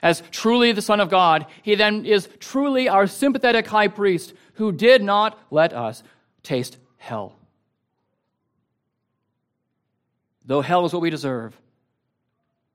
As 0.02 0.22
truly 0.30 0.72
the 0.72 0.82
Son 0.82 1.00
of 1.00 1.10
God, 1.10 1.46
he 1.62 1.74
then 1.74 2.04
is 2.04 2.28
truly 2.38 2.88
our 2.88 3.06
sympathetic 3.06 3.66
high 3.66 3.88
priest 3.88 4.34
who 4.54 4.70
did 4.70 5.02
not 5.02 5.38
let 5.50 5.72
us 5.72 6.02
taste 6.42 6.76
hell. 6.98 7.34
Though 10.44 10.60
hell 10.60 10.86
is 10.86 10.92
what 10.92 11.02
we 11.02 11.10
deserve, 11.10 11.58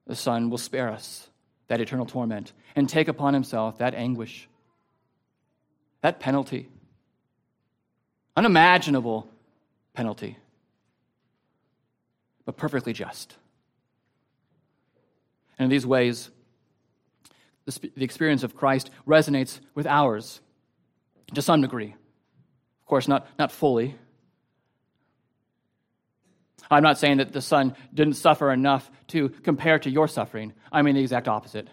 the 0.08 0.16
Son 0.16 0.50
will 0.50 0.58
spare 0.58 0.90
us 0.90 1.30
that 1.68 1.82
eternal 1.82 2.06
torment 2.06 2.54
and 2.76 2.90
take 2.90 3.08
upon 3.08 3.34
himself 3.34 3.78
that 3.78 3.94
anguish, 3.94 4.48
that 6.02 6.20
penalty, 6.20 6.68
unimaginable 8.36 9.28
penalty, 9.94 10.38
but 12.46 12.58
perfectly 12.58 12.94
just. 12.94 13.36
And 15.58 15.66
in 15.66 15.70
these 15.70 15.86
ways, 15.86 16.30
the, 17.66 18.04
experience 18.04 18.44
of 18.44 18.56
Christ 18.56 18.90
resonates 19.08 19.60
with 19.76 19.88
ours 19.88 20.42
to 21.34 21.42
some 21.42 21.62
degree. 21.62 21.96
Of 22.82 22.86
course, 22.86 23.08
not, 23.08 23.28
not 23.40 23.52
fully. 23.52 23.96
I'm 26.72 26.84
not 26.84 26.98
saying 26.98 27.18
that 27.18 27.34
the 27.34 27.42
Son 27.42 27.76
didn't 27.94 28.14
suffer 28.14 28.52
enough 28.52 28.90
to 29.10 29.30
compare 29.30 29.80
to 29.80 29.90
your 29.90 30.08
suffering. 30.08 30.54
I 30.72 30.82
mean 30.82 30.96
the 30.96 31.02
exact 31.02 31.28
opposite. 31.28 31.68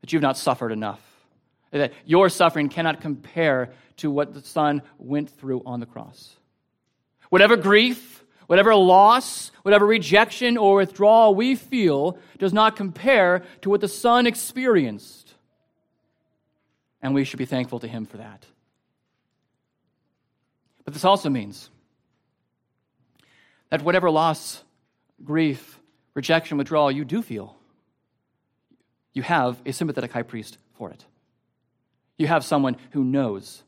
That 0.00 0.12
you've 0.12 0.22
not 0.22 0.36
suffered 0.36 0.72
enough. 0.72 1.00
That 1.70 1.92
your 2.04 2.28
suffering 2.28 2.68
cannot 2.68 3.00
compare 3.00 3.72
to 3.98 4.10
what 4.10 4.34
the 4.34 4.42
Son 4.42 4.82
went 4.98 5.30
through 5.30 5.62
on 5.64 5.80
the 5.80 5.86
cross. 5.86 6.36
Whatever 7.30 7.56
grief, 7.56 8.22
Whatever 8.52 8.74
loss, 8.74 9.50
whatever 9.62 9.86
rejection 9.86 10.58
or 10.58 10.76
withdrawal 10.76 11.34
we 11.34 11.54
feel 11.54 12.18
does 12.38 12.52
not 12.52 12.76
compare 12.76 13.44
to 13.62 13.70
what 13.70 13.80
the 13.80 13.88
Son 13.88 14.26
experienced. 14.26 15.32
And 17.00 17.14
we 17.14 17.24
should 17.24 17.38
be 17.38 17.46
thankful 17.46 17.80
to 17.80 17.88
Him 17.88 18.04
for 18.04 18.18
that. 18.18 18.44
But 20.84 20.92
this 20.92 21.06
also 21.06 21.30
means 21.30 21.70
that 23.72 23.80
whatever 23.80 24.10
loss, 24.10 24.62
grief, 25.24 25.80
rejection, 26.12 26.58
withdrawal 26.58 26.92
you 26.92 27.06
do 27.06 27.22
feel, 27.22 27.56
you 29.14 29.22
have 29.22 29.62
a 29.64 29.72
sympathetic 29.72 30.12
high 30.12 30.24
priest 30.24 30.58
for 30.74 30.90
it. 30.90 31.06
You 32.18 32.26
have 32.26 32.44
someone 32.44 32.76
who 32.90 33.02
knows 33.02 33.62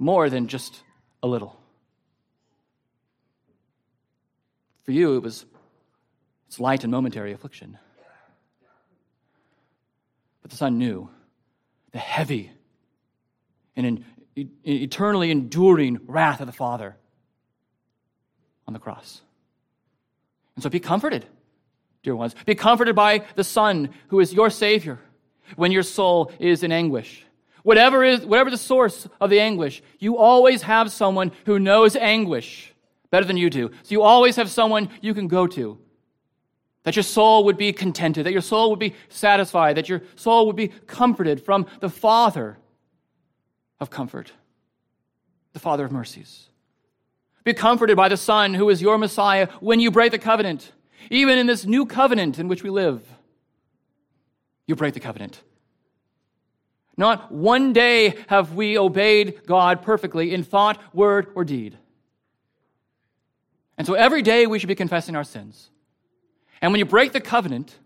more 0.00 0.28
than 0.28 0.48
just 0.48 0.82
a 1.22 1.28
little. 1.28 1.56
For 4.82 4.90
you, 4.90 5.14
it 5.14 5.22
was 5.22 5.46
it's 6.48 6.58
light 6.58 6.82
and 6.82 6.90
momentary 6.90 7.32
affliction. 7.32 7.78
But 10.42 10.50
the 10.50 10.56
Son 10.56 10.78
knew 10.78 11.08
the 11.92 11.98
heavy 11.98 12.50
and 13.76 14.04
eternally 14.34 15.30
enduring 15.30 16.00
wrath 16.08 16.40
of 16.40 16.48
the 16.48 16.52
Father 16.52 16.96
on 18.66 18.72
the 18.72 18.78
cross. 18.78 19.22
And 20.54 20.62
so 20.62 20.70
be 20.70 20.80
comforted, 20.80 21.26
dear 22.02 22.16
ones. 22.16 22.34
Be 22.46 22.54
comforted 22.54 22.96
by 22.96 23.24
the 23.34 23.44
Son 23.44 23.90
who 24.08 24.20
is 24.20 24.32
your 24.32 24.50
Savior 24.50 24.98
when 25.54 25.70
your 25.70 25.82
soul 25.82 26.32
is 26.38 26.62
in 26.62 26.72
anguish. 26.72 27.24
Whatever, 27.62 28.04
is, 28.04 28.24
whatever 28.24 28.50
the 28.50 28.56
source 28.56 29.08
of 29.20 29.28
the 29.28 29.40
anguish, 29.40 29.82
you 29.98 30.16
always 30.16 30.62
have 30.62 30.92
someone 30.92 31.32
who 31.46 31.58
knows 31.58 31.96
anguish 31.96 32.72
better 33.10 33.26
than 33.26 33.36
you 33.36 33.50
do. 33.50 33.70
So 33.82 33.90
you 33.90 34.02
always 34.02 34.36
have 34.36 34.50
someone 34.50 34.88
you 35.00 35.14
can 35.14 35.28
go 35.28 35.46
to. 35.48 35.78
That 36.84 36.94
your 36.94 37.02
soul 37.02 37.44
would 37.44 37.56
be 37.56 37.72
contented, 37.72 38.26
that 38.26 38.32
your 38.32 38.40
soul 38.40 38.70
would 38.70 38.78
be 38.78 38.94
satisfied, 39.08 39.76
that 39.76 39.88
your 39.88 40.02
soul 40.14 40.46
would 40.46 40.54
be 40.54 40.68
comforted 40.68 41.44
from 41.44 41.66
the 41.80 41.88
Father 41.88 42.58
of 43.80 43.90
comfort, 43.90 44.32
the 45.52 45.58
Father 45.58 45.84
of 45.84 45.90
mercies. 45.90 46.48
Be 47.46 47.54
comforted 47.54 47.96
by 47.96 48.08
the 48.08 48.16
Son 48.16 48.54
who 48.54 48.68
is 48.70 48.82
your 48.82 48.98
Messiah 48.98 49.46
when 49.60 49.78
you 49.78 49.92
break 49.92 50.10
the 50.10 50.18
covenant. 50.18 50.72
Even 51.10 51.38
in 51.38 51.46
this 51.46 51.64
new 51.64 51.86
covenant 51.86 52.40
in 52.40 52.48
which 52.48 52.64
we 52.64 52.70
live, 52.70 53.06
you 54.66 54.74
break 54.74 54.94
the 54.94 55.00
covenant. 55.00 55.40
Not 56.96 57.30
one 57.30 57.72
day 57.72 58.16
have 58.26 58.54
we 58.54 58.76
obeyed 58.76 59.46
God 59.46 59.82
perfectly 59.82 60.34
in 60.34 60.42
thought, 60.42 60.82
word, 60.92 61.28
or 61.36 61.44
deed. 61.44 61.78
And 63.78 63.86
so 63.86 63.94
every 63.94 64.22
day 64.22 64.48
we 64.48 64.58
should 64.58 64.66
be 64.66 64.74
confessing 64.74 65.14
our 65.14 65.22
sins. 65.22 65.70
And 66.60 66.72
when 66.72 66.80
you 66.80 66.84
break 66.84 67.12
the 67.12 67.20
covenant, 67.20 67.78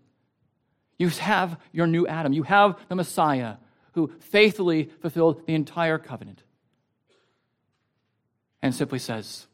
you 0.97 1.09
have 1.09 1.59
your 1.71 1.85
new 1.85 2.07
Adam. 2.07 2.33
You 2.33 2.43
have 2.43 2.79
the 2.89 2.95
Messiah 2.95 3.57
who 3.91 4.11
faithfully 4.21 4.89
fulfilled 5.01 5.45
the 5.45 5.53
entire 5.53 5.99
covenant. 5.99 6.41
And 8.63 8.73
simply 8.73 8.97
says, 8.97 9.45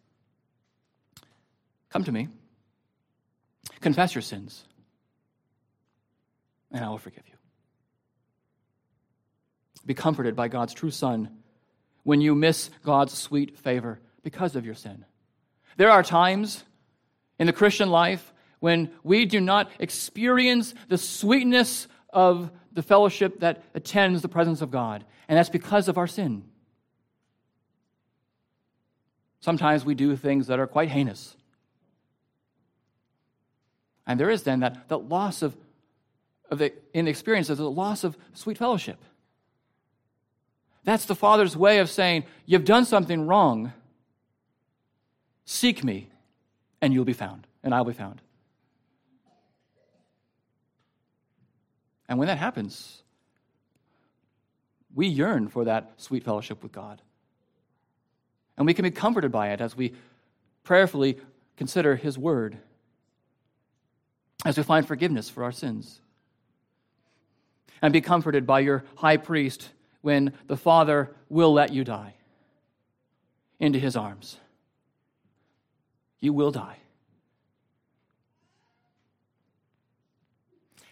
Come 1.89 2.03
to 2.03 2.11
me, 2.11 2.27
confess 3.79 4.13
your 4.13 4.21
sins, 4.21 4.65
and 6.71 6.83
I 6.83 6.89
will 6.89 6.97
forgive 6.97 7.23
you. 7.27 7.33
Be 9.85 9.93
comforted 9.93 10.35
by 10.35 10.49
God's 10.49 10.73
true 10.73 10.91
Son 10.91 11.29
when 12.03 12.19
you 12.19 12.35
miss 12.35 12.69
God's 12.83 13.13
sweet 13.13 13.57
favor 13.57 13.99
because 14.21 14.57
of 14.57 14.65
your 14.65 14.75
sin. 14.75 15.05
There 15.77 15.89
are 15.89 16.03
times 16.03 16.63
in 17.39 17.47
the 17.47 17.53
Christian 17.53 17.89
life 17.89 18.33
when 18.59 18.91
we 19.03 19.25
do 19.25 19.39
not 19.39 19.71
experience 19.79 20.73
the 20.89 20.97
sweetness 20.97 21.87
of 22.09 22.51
the 22.73 22.83
fellowship 22.83 23.39
that 23.39 23.63
attends 23.73 24.21
the 24.21 24.27
presence 24.27 24.61
of 24.61 24.71
God, 24.71 25.05
and 25.27 25.37
that's 25.37 25.49
because 25.49 25.87
of 25.87 25.97
our 25.97 26.07
sin. 26.07 26.43
Sometimes 29.39 29.85
we 29.85 29.95
do 29.95 30.15
things 30.15 30.47
that 30.47 30.59
are 30.59 30.67
quite 30.67 30.89
heinous. 30.89 31.37
And 34.07 34.17
there 34.17 34.29
is 34.29 34.43
then 34.43 34.61
that, 34.61 34.87
that 34.87 35.09
loss 35.09 35.41
of, 35.41 35.55
of 36.49 36.59
the, 36.59 36.73
in 36.93 37.05
the 37.05 37.11
experience, 37.11 37.47
there's 37.47 37.59
a 37.59 37.65
loss 37.65 38.05
of 38.05 38.17
sweet 38.33 38.57
fellowship. 38.57 38.97
That's 40.85 41.03
the 41.03 41.15
Father's 41.15 41.57
way 41.57 41.79
of 41.79 41.89
saying, 41.89 42.23
You've 42.45 42.63
done 42.63 42.85
something 42.85 43.27
wrong. 43.27 43.73
Seek 45.43 45.83
me, 45.83 46.07
and 46.81 46.93
you'll 46.93 47.05
be 47.05 47.13
found, 47.13 47.45
and 47.63 47.75
I'll 47.75 47.83
be 47.83 47.93
found. 47.93 48.21
And 52.07 52.17
when 52.17 52.29
that 52.29 52.37
happens, 52.37 53.01
we 54.95 55.07
yearn 55.07 55.49
for 55.49 55.65
that 55.65 55.91
sweet 55.97 56.23
fellowship 56.23 56.63
with 56.63 56.71
God. 56.71 57.01
And 58.55 58.65
we 58.65 58.73
can 58.73 58.83
be 58.83 58.91
comforted 58.91 59.31
by 59.31 59.51
it 59.51 59.61
as 59.61 59.75
we 59.75 59.93
prayerfully 60.63 61.17
consider 61.57 61.97
His 61.97 62.17
Word, 62.17 62.57
as 64.47 64.55
we 64.55 64.63
find 64.63 64.87
forgiveness 64.87 65.29
for 65.29 65.43
our 65.43 65.51
sins. 65.51 65.99
And 67.81 67.91
be 67.91 67.99
comforted 67.99 68.47
by 68.47 68.61
your 68.61 68.85
high 68.95 69.17
priest 69.17 69.69
when 70.01 70.31
the 70.47 70.55
Father 70.55 71.13
will 71.27 71.51
let 71.51 71.73
you 71.73 71.83
die 71.83 72.13
into 73.59 73.77
his 73.77 73.97
arms. 73.97 74.37
You 76.21 76.31
will 76.31 76.51
die. 76.51 76.77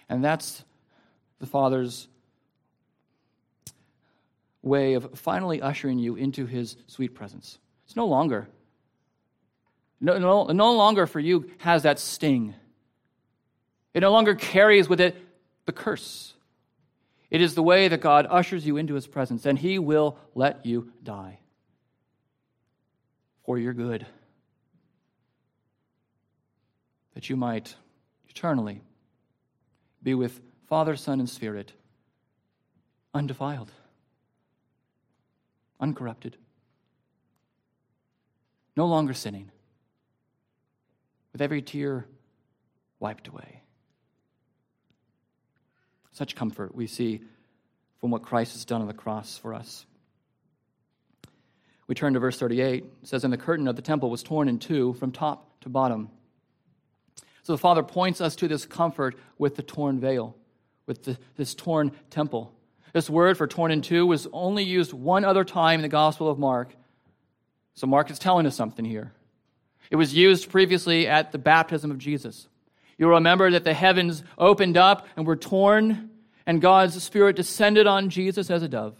And 0.09 0.21
that's 0.21 0.65
the 1.39 1.47
Father's 1.47 2.09
way 4.61 4.95
of 4.95 5.17
finally 5.17 5.61
ushering 5.61 5.97
you 5.97 6.17
into 6.17 6.45
his 6.45 6.75
sweet 6.87 7.15
presence. 7.15 7.57
It's 7.85 7.95
no 7.95 8.05
longer, 8.05 8.49
no, 10.01 10.17
no, 10.17 10.43
no 10.47 10.73
longer 10.73 11.07
for 11.07 11.21
you 11.21 11.49
has 11.59 11.83
that 11.83 11.99
sting. 11.99 12.53
It 13.95 14.01
no 14.01 14.11
longer 14.11 14.35
carries 14.35 14.89
with 14.89 14.99
it 14.99 15.15
the 15.65 15.71
curse. 15.71 16.33
It 17.31 17.39
is 17.39 17.55
the 17.55 17.63
way 17.63 17.87
that 17.87 18.01
God 18.01 18.27
ushers 18.29 18.67
you 18.67 18.75
into 18.75 18.93
his 18.93 19.07
presence, 19.07 19.45
and 19.45 19.57
he 19.57 19.79
will 19.79 20.17
let 20.35 20.65
you 20.65 20.91
die 21.01 21.39
for 23.45 23.57
your 23.57 23.71
good, 23.73 24.05
that 27.13 27.29
you 27.29 27.37
might 27.37 27.75
eternally 28.27 28.81
be 30.03 30.13
with 30.13 30.41
Father, 30.67 30.97
Son, 30.97 31.21
and 31.21 31.29
Spirit, 31.29 31.71
undefiled, 33.13 33.71
uncorrupted, 35.79 36.35
no 38.75 38.87
longer 38.87 39.13
sinning, 39.13 39.51
with 41.31 41.41
every 41.41 41.61
tear 41.61 42.07
wiped 42.99 43.29
away. 43.29 43.61
Such 46.15 46.33
comfort 46.33 46.73
we 46.73 46.87
see 46.87 47.19
from 47.99 48.09
what 48.09 48.21
Christ 48.21 48.53
has 48.53 48.63
done 48.63 48.79
on 48.79 48.87
the 48.87 48.93
cross 48.93 49.37
for 49.37 49.53
us. 49.53 49.85
We 51.87 51.95
turn 51.95 52.13
to 52.13 52.21
verse 52.21 52.39
38. 52.39 52.85
It 52.85 53.07
says, 53.07 53.25
And 53.25 53.33
the 53.33 53.37
curtain 53.37 53.67
of 53.67 53.75
the 53.75 53.81
temple 53.81 54.09
was 54.09 54.23
torn 54.23 54.47
in 54.47 54.57
two 54.57 54.93
from 54.93 55.11
top 55.11 55.59
to 55.61 55.69
bottom. 55.69 56.09
So 57.43 57.51
the 57.51 57.57
Father 57.57 57.83
points 57.83 58.21
us 58.21 58.37
to 58.37 58.47
this 58.47 58.65
comfort 58.65 59.17
with 59.37 59.57
the 59.57 59.61
torn 59.61 59.99
veil, 59.99 60.37
with 60.85 61.03
the, 61.03 61.17
this 61.35 61.53
torn 61.53 61.91
temple. 62.09 62.53
This 62.93 63.09
word 63.09 63.37
for 63.37 63.45
torn 63.45 63.71
in 63.71 63.81
two 63.81 64.05
was 64.05 64.25
only 64.31 64.63
used 64.63 64.93
one 64.93 65.25
other 65.25 65.43
time 65.43 65.79
in 65.79 65.83
the 65.83 65.89
Gospel 65.89 66.29
of 66.29 66.39
Mark. 66.39 66.73
So 67.73 67.87
Mark 67.87 68.09
is 68.09 68.19
telling 68.19 68.45
us 68.45 68.55
something 68.55 68.85
here. 68.85 69.11
It 69.91 69.97
was 69.97 70.13
used 70.13 70.49
previously 70.49 71.07
at 71.09 71.33
the 71.33 71.39
baptism 71.39 71.91
of 71.91 71.97
Jesus. 71.97 72.47
You'll 72.97 73.11
remember 73.11 73.51
that 73.51 73.63
the 73.63 73.73
heavens 73.73 74.23
opened 74.37 74.77
up 74.77 75.07
and 75.15 75.27
were 75.27 75.35
torn, 75.35 76.09
and 76.45 76.61
God's 76.61 77.01
Spirit 77.03 77.35
descended 77.35 77.87
on 77.87 78.09
Jesus 78.09 78.49
as 78.49 78.63
a 78.63 78.69
dove. 78.69 78.95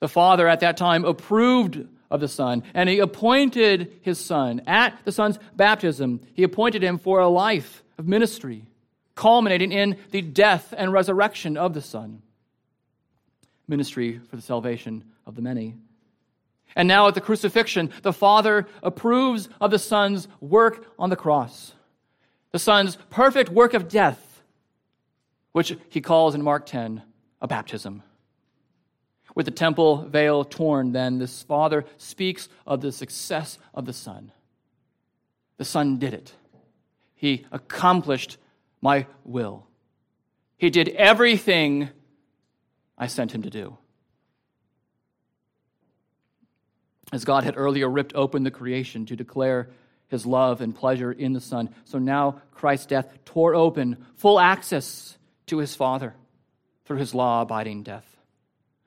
The 0.00 0.08
Father 0.08 0.46
at 0.46 0.60
that 0.60 0.76
time 0.76 1.04
approved 1.04 1.86
of 2.10 2.20
the 2.20 2.28
Son, 2.28 2.62
and 2.74 2.88
he 2.88 3.00
appointed 3.00 3.92
his 4.02 4.18
Son 4.18 4.62
at 4.66 4.98
the 5.04 5.12
Son's 5.12 5.38
baptism. 5.56 6.20
He 6.34 6.44
appointed 6.44 6.82
him 6.82 6.98
for 6.98 7.20
a 7.20 7.28
life 7.28 7.82
of 7.98 8.06
ministry, 8.06 8.64
culminating 9.16 9.72
in 9.72 9.96
the 10.12 10.22
death 10.22 10.72
and 10.76 10.92
resurrection 10.92 11.56
of 11.56 11.74
the 11.74 11.82
Son. 11.82 12.22
Ministry 13.66 14.20
for 14.30 14.36
the 14.36 14.42
salvation 14.42 15.04
of 15.26 15.34
the 15.34 15.42
many. 15.42 15.74
And 16.76 16.86
now 16.86 17.08
at 17.08 17.14
the 17.14 17.20
crucifixion, 17.20 17.90
the 18.02 18.12
Father 18.12 18.68
approves 18.82 19.48
of 19.60 19.72
the 19.72 19.78
Son's 19.78 20.28
work 20.40 20.86
on 20.98 21.10
the 21.10 21.16
cross 21.16 21.74
the 22.52 22.58
Son's 22.58 22.96
perfect 23.10 23.50
work 23.50 23.74
of 23.74 23.88
death, 23.88 24.42
which 25.52 25.76
he 25.88 26.00
calls 26.00 26.34
in 26.34 26.42
Mark 26.42 26.66
10 26.66 27.02
a 27.40 27.46
baptism. 27.46 28.02
With 29.34 29.46
the 29.46 29.52
temple 29.52 30.02
veil 30.08 30.44
torn, 30.44 30.92
then, 30.92 31.18
this 31.18 31.42
Father 31.42 31.84
speaks 31.96 32.48
of 32.66 32.80
the 32.80 32.90
success 32.90 33.58
of 33.74 33.84
the 33.84 33.92
Son. 33.92 34.32
The 35.58 35.64
Son 35.64 35.98
did 35.98 36.14
it, 36.14 36.32
He 37.14 37.44
accomplished 37.52 38.38
my 38.80 39.06
will. 39.24 39.66
He 40.56 40.70
did 40.70 40.88
everything 40.90 41.90
I 42.96 43.06
sent 43.06 43.32
Him 43.32 43.42
to 43.42 43.50
do. 43.50 43.76
As 47.12 47.24
God 47.24 47.44
had 47.44 47.56
earlier 47.56 47.88
ripped 47.88 48.14
open 48.14 48.42
the 48.42 48.50
creation 48.50 49.06
to 49.06 49.16
declare 49.16 49.70
his 50.08 50.26
love 50.26 50.60
and 50.60 50.74
pleasure 50.74 51.12
in 51.12 51.32
the 51.32 51.40
Son. 51.40 51.70
So 51.84 51.98
now 51.98 52.40
Christ's 52.52 52.86
death 52.86 53.08
tore 53.24 53.54
open 53.54 54.04
full 54.16 54.40
access 54.40 55.16
to 55.46 55.58
his 55.58 55.74
Father 55.74 56.14
through 56.84 56.98
his 56.98 57.14
law 57.14 57.42
abiding 57.42 57.82
death. 57.82 58.06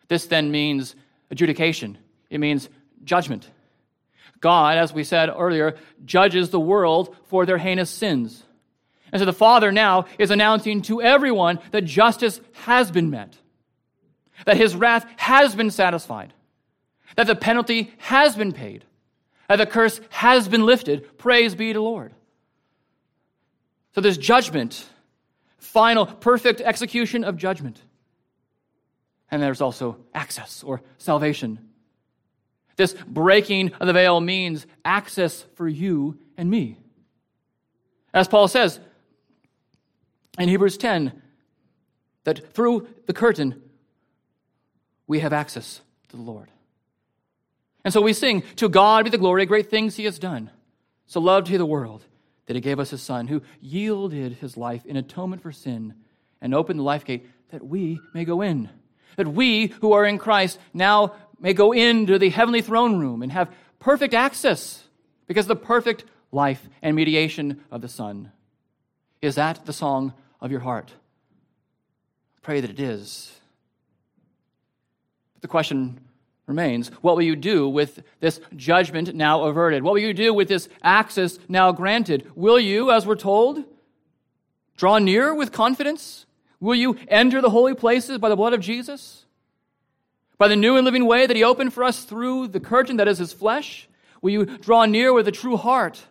This 0.08 0.26
then 0.26 0.52
means 0.52 0.96
adjudication, 1.30 1.98
it 2.30 2.40
means 2.40 2.70
judgment. 3.04 3.50
God, 4.40 4.78
as 4.78 4.92
we 4.92 5.04
said 5.04 5.30
earlier, 5.30 5.76
judges 6.04 6.50
the 6.50 6.60
world 6.60 7.16
for 7.26 7.46
their 7.46 7.60
heinous 7.60 7.92
sins. 7.92 8.44
And 9.12 9.20
so 9.20 9.26
the 9.26 9.34
Father 9.34 9.72
now 9.72 10.06
is 10.18 10.32
announcing 10.32 10.82
to 10.84 11.02
everyone 11.02 11.60
that 11.72 11.82
justice 11.82 12.42
has 12.54 12.90
been 12.90 13.12
met, 13.12 13.38
that 14.46 14.58
his 14.58 14.76
wrath 14.76 15.06
has 15.18 15.54
been 15.54 15.70
satisfied, 15.70 16.34
that 17.16 17.28
the 17.28 17.36
penalty 17.36 17.94
has 18.00 18.36
been 18.36 18.52
paid 18.52 18.84
the 19.56 19.66
curse 19.66 20.00
has 20.10 20.48
been 20.48 20.66
lifted. 20.66 21.18
Praise 21.18 21.56
be 21.56 21.74
to 21.74 21.80
the 21.80 21.84
Lord. 21.84 22.14
So 23.94 24.02
there's 24.02 24.18
judgment, 24.18 24.86
final, 25.58 26.06
perfect 26.06 26.62
execution 26.62 27.24
of 27.24 27.38
judgment. 27.38 27.82
And 29.30 29.42
there's 29.42 29.62
also 29.62 29.98
access 30.14 30.64
or 30.64 30.82
salvation. 30.98 31.60
This 32.76 32.96
breaking 33.08 33.74
of 33.74 33.88
the 33.88 33.94
veil 33.94 34.20
means 34.22 34.66
access 34.84 35.46
for 35.56 35.68
you 35.68 36.18
and 36.38 36.50
me. 36.50 36.78
As 38.14 38.28
Paul 38.28 38.48
says 38.48 38.80
in 40.38 40.50
Hebrews 40.50 40.78
10, 40.78 41.22
that 42.24 42.54
through 42.54 42.88
the 43.08 43.14
curtain 43.14 43.62
we 45.08 45.20
have 45.20 45.34
access 45.34 45.82
to 46.10 46.18
the 46.18 46.22
Lord. 46.22 46.50
And 47.84 47.94
so 47.94 48.02
we 48.02 48.14
sing, 48.14 48.44
To 48.58 48.70
God 48.70 49.06
be 49.06 49.10
the 49.10 49.18
glory, 49.18 49.46
great 49.46 49.70
things 49.70 49.96
he 49.96 50.06
has 50.06 50.20
done. 50.20 50.50
So 51.08 51.20
loved 51.20 51.48
he 51.48 51.58
the 51.58 51.66
world 51.66 52.06
that 52.46 52.56
he 52.56 52.62
gave 52.62 52.80
us 52.80 52.90
his 52.90 53.02
Son, 53.02 53.28
who 53.28 53.42
yielded 53.60 54.34
his 54.34 54.58
life 54.58 54.86
in 54.86 54.98
atonement 54.98 55.42
for 55.42 55.52
sin 55.52 55.94
and 56.42 56.54
opened 56.54 56.80
the 56.80 56.84
life 56.84 57.06
gate 57.06 57.28
that 57.50 57.66
we 57.66 58.00
may 58.14 58.26
go 58.26 58.42
in. 58.42 58.70
That 59.18 59.28
we 59.28 59.68
who 59.68 59.94
are 59.94 60.06
in 60.06 60.18
Christ 60.18 60.60
now 60.74 61.16
may 61.40 61.54
go 61.54 61.72
into 61.72 62.18
the 62.18 62.30
heavenly 62.30 62.62
throne 62.62 63.00
room 63.00 63.24
and 63.24 63.32
have 63.32 63.52
perfect 63.80 64.14
access 64.14 64.84
because 65.28 65.48
the 65.48 65.56
perfect 65.56 66.06
life 66.32 66.68
and 66.82 66.96
mediation 66.96 67.62
of 67.72 67.82
the 67.82 67.88
Son. 67.88 68.32
Is 69.22 69.36
that 69.36 69.66
the 69.66 69.74
song 69.74 70.14
of 70.40 70.52
your 70.52 70.62
heart? 70.62 70.92
Pray 72.42 72.62
that 72.62 72.70
it 72.70 72.80
is. 72.80 73.32
But 75.36 75.42
the 75.44 75.48
question 75.48 76.00
remains 76.48 76.90
what 77.02 77.16
will 77.16 77.24
you 77.24 77.36
do 77.36 77.68
with 77.68 78.04
this 78.20 78.42
judgment 78.56 79.16
now 79.16 79.44
averted? 79.44 79.84
What 79.84 79.94
will 79.94 80.02
you 80.02 80.14
do 80.14 80.34
with 80.34 80.48
this 80.48 80.68
access 80.84 81.40
now 81.48 81.72
granted? 81.72 82.30
Will 82.36 82.60
you, 82.60 82.92
as 82.92 83.06
we're 83.06 83.16
told, 83.16 83.64
draw 84.76 84.98
near 84.98 85.34
with 85.34 85.52
confidence? 85.52 86.26
Will 86.60 86.76
you 86.76 86.98
enter 87.08 87.42
the 87.42 87.50
holy 87.50 87.74
places 87.74 88.18
by 88.18 88.30
the 88.30 88.36
blood 88.36 88.54
of 88.54 88.62
Jesus? 88.62 89.26
By 90.38 90.48
the 90.48 90.56
new 90.56 90.76
and 90.76 90.86
living 90.86 91.06
way 91.06 91.26
that 91.26 91.36
He 91.36 91.44
opened 91.44 91.74
for 91.74 91.84
us 91.84 92.04
through 92.04 92.50
the 92.50 92.60
curtain 92.60 92.98
that 92.98 93.08
is 93.08 93.18
His 93.18 93.34
flesh? 93.34 93.88
Will 94.22 94.32
you 94.32 94.46
draw 94.46 94.86
near 94.86 95.14
with 95.14 95.28
a 95.28 95.32
true 95.32 95.58
heart, 95.58 96.04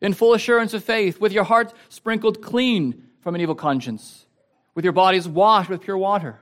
in 0.00 0.14
full 0.14 0.34
assurance 0.34 0.74
of 0.74 0.84
faith, 0.84 1.20
with 1.20 1.32
your 1.32 1.44
heart 1.44 1.72
sprinkled 1.88 2.40
clean 2.40 3.08
from 3.20 3.34
an 3.34 3.40
evil 3.40 3.54
conscience, 3.54 4.26
with 4.74 4.84
your 4.84 4.92
bodies 4.92 5.28
washed 5.28 5.70
with 5.70 5.80
pure 5.80 5.98
water? 5.98 6.38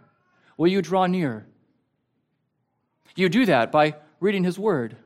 Will 0.59 0.69
you 0.69 0.83
draw 0.83 1.07
near? 1.07 1.47
You 3.17 3.29
do 3.29 3.47
that 3.47 3.73
by 3.73 3.97
reading 4.21 4.45
His 4.45 4.59
Word. 4.59 4.97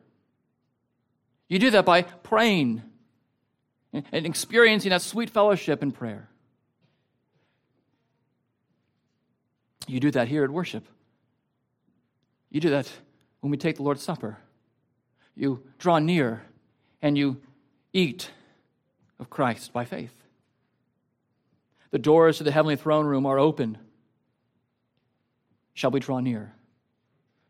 You 1.48 1.58
do 1.58 1.70
that 1.70 1.84
by 1.84 2.02
praying 2.02 2.82
and 3.92 4.26
experiencing 4.26 4.90
that 4.90 5.02
sweet 5.02 5.30
fellowship 5.30 5.82
in 5.82 5.92
prayer. 5.92 6.28
You 9.86 9.98
do 9.98 10.10
that 10.12 10.28
here 10.28 10.44
at 10.44 10.50
worship. 10.50 10.84
You 12.50 12.60
do 12.60 12.70
that 12.70 12.90
when 13.40 13.50
we 13.50 13.56
take 13.56 13.76
the 13.76 13.82
Lord's 13.82 14.02
Supper. 14.02 14.38
You 15.34 15.62
draw 15.78 15.98
near 15.98 16.42
and 17.02 17.16
you 17.16 17.40
eat 17.92 18.30
of 19.18 19.30
Christ 19.30 19.72
by 19.72 19.84
faith. 19.84 20.14
The 21.90 21.98
doors 21.98 22.38
to 22.38 22.44
the 22.44 22.52
heavenly 22.52 22.76
throne 22.76 23.06
room 23.06 23.26
are 23.26 23.38
open. 23.38 23.78
Shall 25.74 25.90
we 25.90 26.00
draw 26.00 26.20
near? 26.20 26.52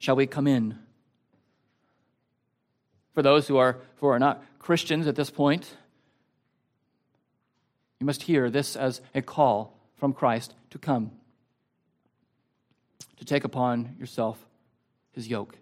Shall 0.00 0.16
we 0.16 0.26
come 0.26 0.46
in? 0.46 0.78
For 3.12 3.22
those 3.22 3.46
who 3.46 3.58
are, 3.58 3.78
who 3.96 4.06
are 4.06 4.18
not 4.18 4.42
Christians 4.58 5.06
at 5.06 5.14
this 5.14 5.30
point, 5.30 5.76
you 8.00 8.06
must 8.06 8.22
hear 8.22 8.48
this 8.48 8.76
as 8.76 9.02
a 9.14 9.20
call 9.20 9.78
from 9.96 10.14
Christ 10.14 10.54
to 10.70 10.78
come, 10.78 11.10
to 13.18 13.26
take 13.26 13.44
upon 13.44 13.94
yourself 13.98 14.38
his 15.12 15.28
yoke, 15.28 15.58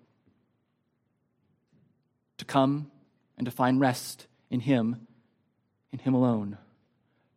to 2.37 2.45
come 2.45 2.93
and 3.37 3.45
to 3.45 3.51
find 3.51 3.81
rest 3.81 4.29
in 4.51 4.61
him, 4.61 5.09
in 5.93 5.99
him 5.99 6.15
alone. 6.15 6.59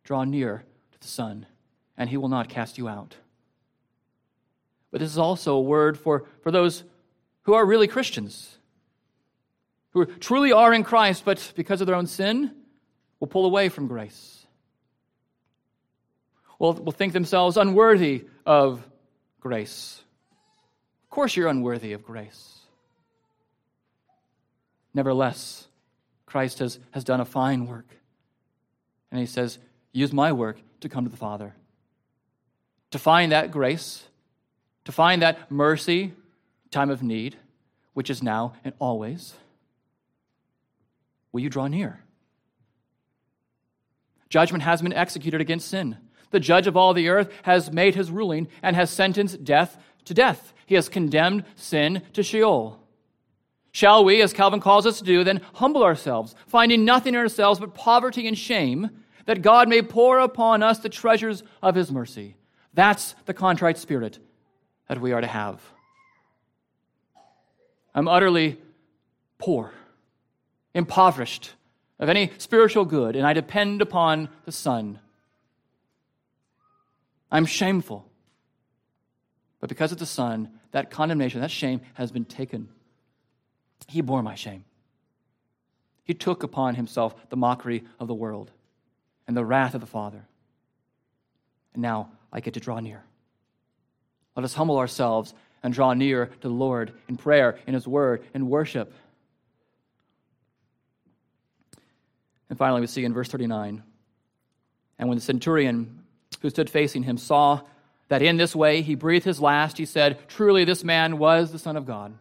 Draw 0.04 0.22
near 0.22 0.62
to 0.92 1.00
the 1.00 1.08
Son, 1.08 1.46
and 1.98 2.08
he 2.10 2.16
will 2.16 2.28
not 2.28 2.48
cast 2.48 2.78
you 2.78 2.86
out. 2.86 3.16
But 4.92 5.00
this 5.00 5.10
is 5.10 5.18
also 5.18 5.56
a 5.56 5.60
word 5.60 5.98
for, 5.98 6.26
for 6.42 6.52
those 6.52 6.84
who 7.42 7.54
are 7.54 7.64
really 7.64 7.88
Christians, 7.88 8.56
who 9.90 10.06
truly 10.06 10.52
are 10.52 10.72
in 10.72 10.84
Christ, 10.84 11.24
but 11.24 11.52
because 11.56 11.80
of 11.80 11.86
their 11.86 11.96
own 11.96 12.06
sin, 12.06 12.54
will 13.20 13.28
pull 13.28 13.46
away 13.46 13.68
from 13.68 13.86
grace. 13.86 14.46
Will, 16.58 16.74
will 16.74 16.92
think 16.92 17.12
themselves 17.12 17.56
unworthy 17.56 18.24
of 18.46 18.86
grace. 19.40 20.02
Of 21.04 21.10
course, 21.10 21.36
you're 21.36 21.48
unworthy 21.48 21.92
of 21.92 22.04
grace. 22.04 22.60
Nevertheless, 24.94 25.66
Christ 26.26 26.60
has, 26.60 26.78
has 26.92 27.04
done 27.04 27.20
a 27.20 27.24
fine 27.24 27.66
work. 27.66 27.88
And 29.10 29.20
he 29.20 29.26
says, 29.26 29.58
Use 29.92 30.12
my 30.12 30.32
work 30.32 30.58
to 30.80 30.88
come 30.88 31.04
to 31.04 31.10
the 31.10 31.16
Father. 31.16 31.54
To 32.92 32.98
find 32.98 33.32
that 33.32 33.50
grace, 33.50 34.02
to 34.84 34.92
find 34.92 35.22
that 35.22 35.50
mercy, 35.50 36.14
time 36.72 36.90
of 36.90 37.02
need, 37.02 37.36
which 37.94 38.10
is 38.10 38.22
now 38.22 38.54
and 38.64 38.74
always, 38.80 39.34
will 41.30 41.40
you 41.40 41.50
draw 41.50 41.68
near? 41.68 42.00
Judgment 44.28 44.64
has 44.64 44.82
been 44.82 44.92
executed 44.92 45.40
against 45.40 45.68
sin. 45.68 45.98
The 46.30 46.40
judge 46.40 46.66
of 46.66 46.76
all 46.76 46.94
the 46.94 47.08
earth 47.08 47.30
has 47.42 47.70
made 47.70 47.94
his 47.94 48.10
ruling 48.10 48.48
and 48.62 48.74
has 48.74 48.90
sentenced 48.90 49.44
death 49.44 49.76
to 50.06 50.14
death. 50.14 50.54
He 50.66 50.74
has 50.74 50.88
condemned 50.88 51.44
sin 51.54 52.02
to 52.14 52.22
Sheol. 52.22 52.80
Shall 53.72 54.04
we, 54.04 54.20
as 54.22 54.32
Calvin 54.32 54.60
calls 54.60 54.86
us 54.86 54.98
to 54.98 55.04
do, 55.04 55.24
then 55.24 55.42
humble 55.54 55.82
ourselves, 55.82 56.34
finding 56.46 56.84
nothing 56.84 57.14
in 57.14 57.20
ourselves 57.20 57.60
but 57.60 57.74
poverty 57.74 58.26
and 58.26 58.36
shame, 58.36 58.90
that 59.26 59.42
God 59.42 59.68
may 59.68 59.82
pour 59.82 60.18
upon 60.18 60.62
us 60.62 60.78
the 60.78 60.88
treasures 60.88 61.42
of 61.62 61.74
his 61.74 61.92
mercy? 61.92 62.36
That's 62.74 63.14
the 63.26 63.34
contrite 63.34 63.78
spirit 63.78 64.18
that 64.88 65.00
we 65.00 65.12
are 65.12 65.20
to 65.20 65.26
have. 65.26 65.60
I'm 67.94 68.08
utterly 68.08 68.58
poor, 69.38 69.72
impoverished 70.74 71.52
of 71.98 72.08
any 72.08 72.32
spiritual 72.38 72.84
good, 72.84 73.16
and 73.16 73.26
I 73.26 73.32
depend 73.32 73.82
upon 73.82 74.28
the 74.44 74.52
Son. 74.52 74.98
I'm 77.30 77.46
shameful. 77.46 78.06
But 79.60 79.68
because 79.68 79.92
of 79.92 79.98
the 79.98 80.06
Son, 80.06 80.48
that 80.72 80.90
condemnation, 80.90 81.40
that 81.40 81.50
shame 81.50 81.80
has 81.94 82.10
been 82.10 82.24
taken. 82.24 82.68
He 83.88 84.00
bore 84.00 84.22
my 84.22 84.34
shame. 84.34 84.64
He 86.04 86.14
took 86.14 86.42
upon 86.42 86.74
himself 86.74 87.14
the 87.30 87.36
mockery 87.36 87.84
of 88.00 88.08
the 88.08 88.14
world 88.14 88.50
and 89.26 89.36
the 89.36 89.44
wrath 89.44 89.74
of 89.74 89.80
the 89.80 89.86
Father. 89.86 90.24
And 91.74 91.82
now 91.82 92.10
I 92.32 92.40
get 92.40 92.54
to 92.54 92.60
draw 92.60 92.80
near. 92.80 93.04
Let 94.34 94.44
us 94.44 94.54
humble 94.54 94.78
ourselves 94.78 95.34
and 95.62 95.72
draw 95.72 95.94
near 95.94 96.26
to 96.26 96.48
the 96.48 96.54
Lord 96.54 96.92
in 97.08 97.16
prayer, 97.16 97.58
in 97.66 97.74
His 97.74 97.86
Word, 97.86 98.24
in 98.34 98.48
worship. 98.48 98.92
And 102.52 102.58
finally, 102.58 102.82
we 102.82 102.86
see 102.86 103.04
in 103.04 103.14
verse 103.14 103.28
39 103.28 103.82
And 104.98 105.08
when 105.08 105.16
the 105.16 105.24
centurion 105.24 106.02
who 106.42 106.50
stood 106.50 106.68
facing 106.68 107.02
him 107.02 107.16
saw 107.16 107.62
that 108.08 108.20
in 108.20 108.36
this 108.36 108.54
way 108.54 108.82
he 108.82 108.94
breathed 108.94 109.24
his 109.24 109.40
last, 109.40 109.78
he 109.78 109.86
said, 109.86 110.18
Truly, 110.28 110.64
this 110.64 110.84
man 110.84 111.16
was 111.16 111.50
the 111.50 111.58
Son 111.58 111.78
of 111.78 111.86
God. 111.86 112.12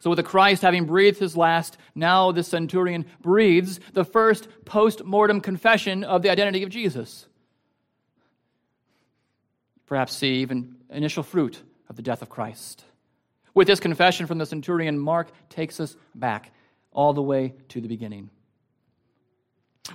So, 0.00 0.10
with 0.10 0.16
the 0.16 0.24
Christ 0.24 0.62
having 0.62 0.86
breathed 0.86 1.20
his 1.20 1.36
last, 1.36 1.76
now 1.94 2.32
the 2.32 2.42
centurion 2.42 3.06
breathes 3.20 3.78
the 3.92 4.04
first 4.04 4.48
post 4.64 5.04
mortem 5.04 5.40
confession 5.40 6.02
of 6.02 6.22
the 6.22 6.30
identity 6.30 6.64
of 6.64 6.70
Jesus. 6.70 7.26
Perhaps 9.86 10.16
see 10.16 10.36
even 10.36 10.74
initial 10.90 11.22
fruit 11.22 11.62
of 11.92 11.96
the 11.96 12.02
death 12.02 12.22
of 12.22 12.30
Christ. 12.30 12.86
With 13.52 13.66
this 13.66 13.78
confession 13.78 14.26
from 14.26 14.38
the 14.38 14.46
centurion, 14.46 14.98
Mark 14.98 15.30
takes 15.50 15.78
us 15.78 15.94
back 16.14 16.50
all 16.90 17.12
the 17.12 17.20
way 17.20 17.52
to 17.68 17.82
the 17.82 17.86
beginning. 17.86 18.30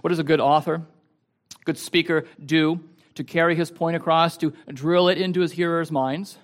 What 0.02 0.10
does 0.10 0.20
a 0.20 0.24
good 0.24 0.39
author, 0.39 0.84
good 1.66 1.80
speaker 1.80 2.26
do 2.45 2.82
to 3.16 3.24
carry 3.24 3.56
his 3.56 3.72
point 3.72 3.95
across, 3.95 4.38
to 4.38 4.54
drill 4.72 5.10
it 5.10 5.18
into 5.18 5.41
his 5.41 5.52
hearers' 5.52 5.91
minds? 5.91 6.38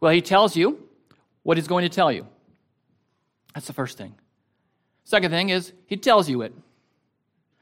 Well, 0.00 0.12
he 0.12 0.20
tells 0.20 0.56
you 0.56 0.88
what 1.44 1.56
he's 1.56 1.68
going 1.68 1.88
to 1.88 1.94
tell 1.94 2.10
you. 2.10 2.26
That's 3.54 3.68
the 3.68 3.72
first 3.72 3.96
thing. 3.96 4.16
Second 5.04 5.30
thing 5.30 5.50
is, 5.50 5.72
he 5.86 5.96
tells 5.96 6.28
you 6.28 6.42
it. 6.42 6.52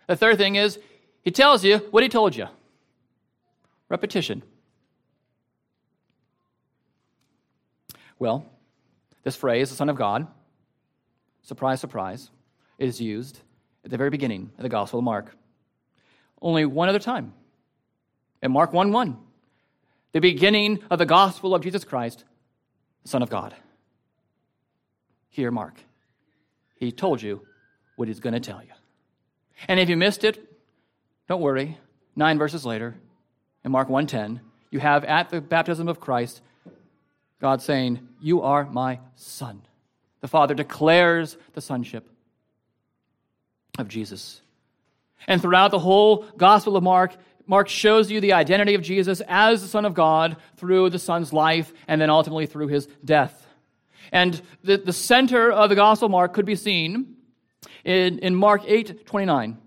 The 0.07 0.17
third 0.17 0.39
thing 0.39 0.55
is, 0.55 0.79
he 1.21 1.33
tells 1.33 1.63
you 1.65 1.79
what 1.91 2.03
he 2.03 2.09
told 2.09 2.35
you. 2.35 2.47
Repetition. 3.91 4.43
Well, 8.21 8.45
this 9.25 9.35
phrase, 9.35 9.71
the 9.71 9.77
Son 9.77 9.89
of 9.89 9.97
God, 9.97 10.29
surprise, 11.43 11.81
surprise, 11.81 12.31
is 12.79 13.01
used 13.01 13.41
at 13.83 13.91
the 13.91 13.97
very 13.97 14.11
beginning 14.11 14.53
of 14.59 14.63
the 14.63 14.69
Gospel 14.69 14.99
of 14.99 15.05
Mark. 15.05 15.35
Only 16.41 16.67
one 16.67 16.91
other 16.91 16.99
time. 16.99 17.33
In 18.43 18.53
Mark 18.53 18.73
1 18.73 18.93
1, 18.93 19.19
the 20.13 20.21
beginning 20.21 20.81
of 20.91 20.99
the 20.99 21.07
Gospel 21.07 21.55
of 21.55 21.63
Jesus 21.63 21.83
Christ, 21.83 22.25
the 23.03 23.09
Son 23.09 23.23
of 23.23 23.31
God. 23.31 23.55
Here, 25.31 25.51
Mark. 25.51 25.75
He 26.77 26.93
told 26.93 27.23
you 27.23 27.47
what 27.97 28.09
he's 28.09 28.21
going 28.21 28.35
to 28.35 28.41
tell 28.41 28.63
you. 28.63 28.73
And 29.67 29.81
if 29.81 29.89
you 29.89 29.97
missed 29.97 30.25
it, 30.25 30.47
don't 31.27 31.41
worry. 31.41 31.79
Nine 32.17 32.39
verses 32.39 32.67
later, 32.67 32.97
in 33.65 33.73
Mark 33.73 33.89
1:10, 33.89 34.41
you 34.71 34.81
have 34.81 35.05
at 35.05 35.31
the 35.31 35.41
baptism 35.41 35.89
of 35.89 36.01
Christ 36.01 36.43
God 37.41 37.63
saying, 37.63 38.07
You 38.21 38.43
are 38.43 38.65
my 38.65 39.01
son. 39.17 39.63
The 40.21 40.29
Father 40.29 40.55
declares 40.55 41.37
the 41.55 41.61
sonship 41.61 42.09
of 43.79 43.89
Jesus. 43.89 44.41
And 45.27 45.41
throughout 45.41 45.71
the 45.71 45.79
whole 45.79 46.27
Gospel 46.37 46.77
of 46.77 46.83
Mark, 46.83 47.15
Mark 47.47 47.69
shows 47.69 48.11
you 48.11 48.21
the 48.21 48.35
identity 48.35 48.75
of 48.75 48.83
Jesus 48.83 49.21
as 49.27 49.63
the 49.63 49.69
Son 49.69 49.85
of 49.85 49.95
God 49.95 50.37
through 50.57 50.91
the 50.91 50.99
Son's 50.99 51.33
life 51.33 51.73
and 51.89 52.01
then 52.01 52.11
ultimately 52.11 52.47
through 52.47 52.69
his 52.69 52.87
death. 53.05 53.47
And 54.13 54.41
the, 54.63 54.77
the 54.77 54.93
center 54.93 55.51
of 55.51 55.69
the 55.69 55.75
Gospel 55.75 56.07
of 56.07 56.13
Mark 56.13 56.33
could 56.33 56.47
be 56.47 56.57
seen 56.57 57.17
in, 57.85 58.19
in 58.21 58.35
Mark 58.35 58.63
8 58.67 59.07
29, 59.07 59.59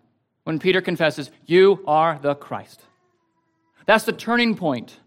when 0.43 0.59
Peter 0.59 0.81
confesses, 0.81 1.31
You 1.45 1.83
are 1.87 2.19
the 2.21 2.35
Christ. 2.35 2.81
That's 3.85 4.05
the 4.05 4.13
turning 4.13 4.55
point 4.55 4.97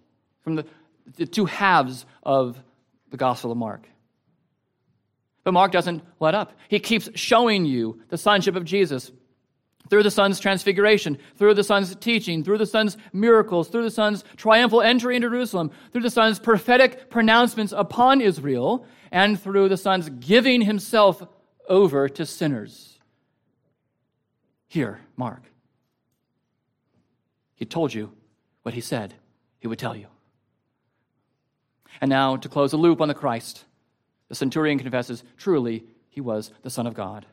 from 0.43 0.57
the, 0.57 0.67
the 1.17 1.27
two 1.27 1.47
halves 1.47 2.05
of 2.27 2.61
the 3.11 3.17
Gospel 3.17 3.53
of 3.53 3.57
Mark. 3.57 3.89
But 5.45 5.53
Mark 5.53 5.71
doesn't 5.71 6.03
let 6.19 6.35
up. 6.35 6.53
He 6.69 6.81
keeps 6.81 7.09
showing 7.15 7.65
you 7.65 8.03
the 8.09 8.19
sonship 8.19 8.57
of 8.57 8.65
Jesus 8.65 9.13
through 9.89 10.03
the 10.03 10.11
Son's 10.11 10.41
transfiguration, 10.41 11.19
through 11.37 11.55
the 11.55 11.63
Son's 11.63 11.95
teaching, 11.95 12.43
through 12.43 12.59
the 12.59 12.67
Son's 12.67 12.97
miracles, 13.13 13.69
through 13.69 13.85
the 13.85 13.93
Son's 13.93 14.25
triumphal 14.37 14.83
entry 14.83 15.15
into 15.15 15.29
Jerusalem, 15.29 15.71
through 15.93 16.03
the 16.03 16.11
Son's 16.11 16.41
prophetic 16.41 17.09
pronouncements 17.11 17.73
upon 17.73 18.21
Israel, 18.21 18.85
and 19.13 19.41
through 19.41 19.69
the 19.69 19.77
Son's 19.77 20.09
giving 20.09 20.63
himself 20.63 21.23
over 21.69 22.09
to 22.09 22.27
sinners. 22.27 22.99
Here, 24.67 25.01
Mark. 25.17 25.45
He 27.55 27.65
told 27.65 27.95
you 27.95 28.13
what 28.63 28.75
he 28.75 28.81
said 28.81 29.15
he 29.61 29.69
would 29.69 29.79
tell 29.79 29.95
you. 29.95 30.09
And 32.01 32.09
now, 32.09 32.37
to 32.37 32.49
close 32.49 32.71
the 32.71 32.77
loop 32.77 33.01
on 33.01 33.09
the 33.09 33.15
Christ, 33.15 33.65
the 34.29 34.35
centurion 34.35 34.79
confesses 34.79 35.23
truly 35.37 35.85
he 36.09 36.21
was 36.21 36.51
the 36.63 36.71
Son 36.71 36.87
of 36.87 36.95
God. 36.95 37.27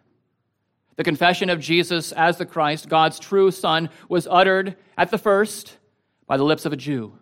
The 0.95 1.03
confession 1.03 1.49
of 1.49 1.59
Jesus 1.59 2.11
as 2.11 2.38
the 2.38 2.45
Christ, 2.45 2.88
God's 2.88 3.20
true 3.20 3.49
Son, 3.51 3.89
was 4.09 4.28
uttered 4.30 4.76
at 4.97 5.09
the 5.09 5.18
first 5.18 5.78
by 6.28 6.38
the 6.38 6.43
lips 6.43 6.66
of 6.66 6.74
a 6.74 6.78
Jew, 6.78 7.18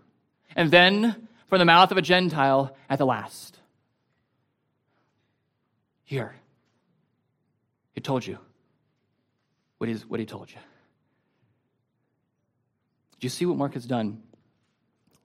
and 0.56 0.70
then 0.72 1.28
from 1.48 1.60
the 1.60 1.66
mouth 1.66 1.92
of 1.92 1.98
a 1.98 2.02
Gentile 2.02 2.76
at 2.90 2.98
the 2.98 3.06
last. 3.06 3.58
Here, 6.04 6.36
he 7.94 8.02
told 8.02 8.26
you 8.26 8.38
what, 9.78 9.88
he's, 9.88 10.06
what 10.06 10.20
he 10.20 10.26
told 10.26 10.50
you. 10.50 10.58
Do 13.20 13.26
you 13.26 13.30
see 13.30 13.46
what 13.46 13.58
Mark 13.58 13.76
has 13.76 13.86
done 13.86 14.22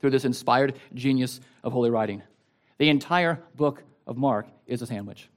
through 0.00 0.10
this 0.10 0.24
inspired 0.24 0.78
genius 0.94 1.40
of 1.62 1.72
holy 1.72 1.90
writing? 1.90 2.22
The 2.78 2.88
entire 2.88 3.40
book 3.54 3.82
of 4.06 4.16
Mark 4.16 4.46
is 4.66 4.82
a 4.82 4.86
sandwich. 4.86 5.28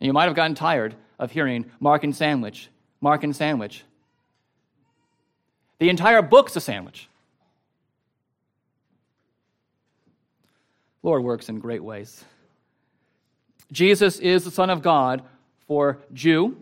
And 0.00 0.06
you 0.06 0.12
might 0.12 0.26
have 0.26 0.34
gotten 0.34 0.54
tired 0.54 0.94
of 1.18 1.30
hearing 1.30 1.70
Mark 1.80 2.04
and 2.04 2.14
sandwich, 2.14 2.68
Mark 3.00 3.22
and 3.24 3.34
sandwich. 3.34 3.84
The 5.78 5.88
entire 5.88 6.22
book's 6.22 6.56
a 6.56 6.60
sandwich. 6.60 7.08
Lord 11.02 11.24
works 11.24 11.48
in 11.48 11.58
great 11.58 11.82
ways. 11.82 12.24
Jesus 13.72 14.18
is 14.18 14.44
the 14.44 14.50
Son 14.50 14.70
of 14.70 14.82
God 14.82 15.22
for 15.66 15.98
Jew 16.12 16.56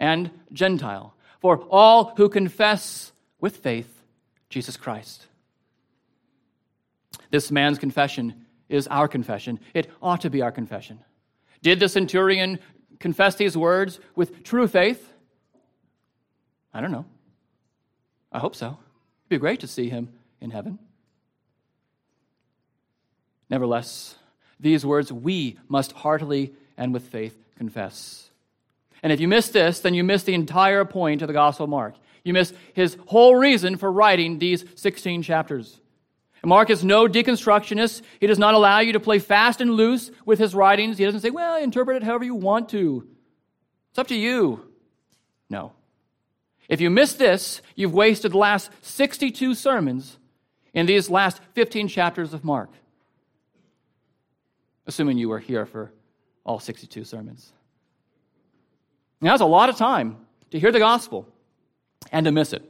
and 0.00 0.30
Gentile, 0.52 1.14
for 1.40 1.58
all 1.70 2.14
who 2.16 2.28
confess 2.28 3.12
with 3.40 3.58
faith 3.58 4.02
Jesus 4.48 4.76
Christ. 4.76 5.26
This 7.30 7.50
man's 7.50 7.78
confession 7.78 8.46
is 8.68 8.86
our 8.88 9.08
confession. 9.08 9.60
It 9.74 9.90
ought 10.02 10.22
to 10.22 10.30
be 10.30 10.42
our 10.42 10.52
confession. 10.52 11.00
Did 11.62 11.80
the 11.80 11.88
centurion 11.88 12.58
confess 12.98 13.36
these 13.36 13.56
words 13.56 14.00
with 14.14 14.44
true 14.44 14.68
faith? 14.68 15.12
I 16.72 16.80
don't 16.80 16.92
know. 16.92 17.06
I 18.30 18.38
hope 18.38 18.54
so. 18.54 18.66
It'd 18.66 19.28
be 19.28 19.38
great 19.38 19.60
to 19.60 19.66
see 19.66 19.88
him 19.88 20.10
in 20.40 20.50
heaven. 20.50 20.78
Nevertheless, 23.50 24.14
these 24.60 24.84
words 24.84 25.12
we 25.12 25.58
must 25.68 25.92
heartily 25.92 26.52
and 26.76 26.92
with 26.92 27.08
faith 27.08 27.36
confess. 27.56 28.30
And 29.02 29.12
if 29.12 29.20
you 29.20 29.28
miss 29.28 29.48
this, 29.48 29.80
then 29.80 29.94
you 29.94 30.04
miss 30.04 30.24
the 30.24 30.34
entire 30.34 30.84
point 30.84 31.22
of 31.22 31.28
the 31.28 31.34
Gospel 31.34 31.64
of 31.64 31.70
Mark. 31.70 31.94
You 32.24 32.32
miss 32.32 32.52
his 32.74 32.96
whole 33.06 33.36
reason 33.36 33.76
for 33.76 33.90
writing 33.90 34.38
these 34.38 34.64
16 34.74 35.22
chapters. 35.22 35.80
Mark 36.44 36.70
is 36.70 36.84
no 36.84 37.08
deconstructionist. 37.08 38.02
He 38.20 38.26
does 38.26 38.38
not 38.38 38.54
allow 38.54 38.78
you 38.78 38.92
to 38.92 39.00
play 39.00 39.18
fast 39.18 39.60
and 39.60 39.72
loose 39.72 40.10
with 40.24 40.38
his 40.38 40.54
writings. 40.54 40.98
He 40.98 41.04
doesn't 41.04 41.20
say, 41.20 41.30
well, 41.30 41.56
interpret 41.56 41.96
it 41.96 42.02
however 42.02 42.24
you 42.24 42.34
want 42.34 42.68
to. 42.70 43.06
It's 43.90 43.98
up 43.98 44.08
to 44.08 44.14
you. 44.14 44.64
No. 45.50 45.72
If 46.68 46.80
you 46.80 46.90
miss 46.90 47.14
this, 47.14 47.60
you've 47.74 47.94
wasted 47.94 48.32
the 48.32 48.38
last 48.38 48.70
62 48.82 49.54
sermons 49.54 50.18
in 50.74 50.86
these 50.86 51.10
last 51.10 51.40
15 51.54 51.88
chapters 51.88 52.34
of 52.34 52.44
Mark. 52.44 52.70
Assuming 54.86 55.18
you 55.18 55.28
were 55.28 55.38
here 55.38 55.66
for 55.66 55.92
all 56.44 56.60
62 56.60 57.04
sermons. 57.04 57.52
Now, 59.20 59.32
that's 59.32 59.42
a 59.42 59.46
lot 59.46 59.68
of 59.68 59.76
time 59.76 60.18
to 60.50 60.60
hear 60.60 60.70
the 60.70 60.78
gospel 60.78 61.26
and 62.12 62.24
to 62.26 62.32
miss 62.32 62.52
it, 62.52 62.62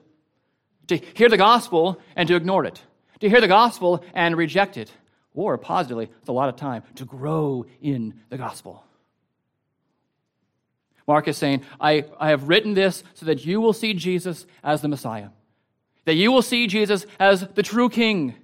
to 0.87 0.97
hear 0.97 1.29
the 1.29 1.37
gospel 1.37 2.01
and 2.17 2.27
to 2.29 2.37
ignore 2.37 2.65
it 2.65 2.81
to 3.21 3.29
hear 3.29 3.41
the 3.41 3.49
gospel 3.49 4.05
and 4.15 4.37
reject 4.37 4.77
it. 4.77 4.91
Or 5.35 5.57
positively, 5.57 6.11
it's 6.21 6.29
a 6.29 6.33
lot 6.33 6.49
of 6.49 6.57
time 6.57 6.83
to 6.97 7.05
grow 7.05 7.67
in 7.81 8.21
the 8.29 8.39
gospel. 8.39 8.85
Mark 11.07 11.27
is 11.27 11.39
saying, 11.39 11.63
I, 11.81 12.05
I 12.21 12.31
have 12.31 12.49
written 12.49 12.75
this 12.75 13.03
so 13.15 13.27
that 13.27 13.45
you 13.47 13.61
will 13.61 13.73
see 13.73 13.95
Jesus 13.95 14.47
as 14.63 14.83
the 14.83 14.89
Messiah, 14.89 15.29
that 16.05 16.15
you 16.15 16.31
will 16.31 16.43
see 16.43 16.67
Jesus 16.67 17.07
as 17.19 17.47
the 17.55 17.63
true 17.63 17.89
King, 17.89 18.35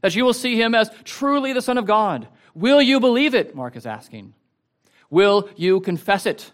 that 0.00 0.14
you 0.14 0.24
will 0.24 0.32
see 0.32 0.60
him 0.60 0.74
as 0.74 0.90
truly 1.04 1.52
the 1.52 1.60
Son 1.60 1.76
of 1.76 1.84
God. 1.84 2.28
Will 2.54 2.80
you 2.80 2.98
believe 2.98 3.34
it? 3.34 3.54
Mark 3.54 3.76
is 3.76 3.84
asking. 3.84 4.32
Will 5.10 5.50
you 5.56 5.80
confess 5.80 6.24
it? 6.24 6.50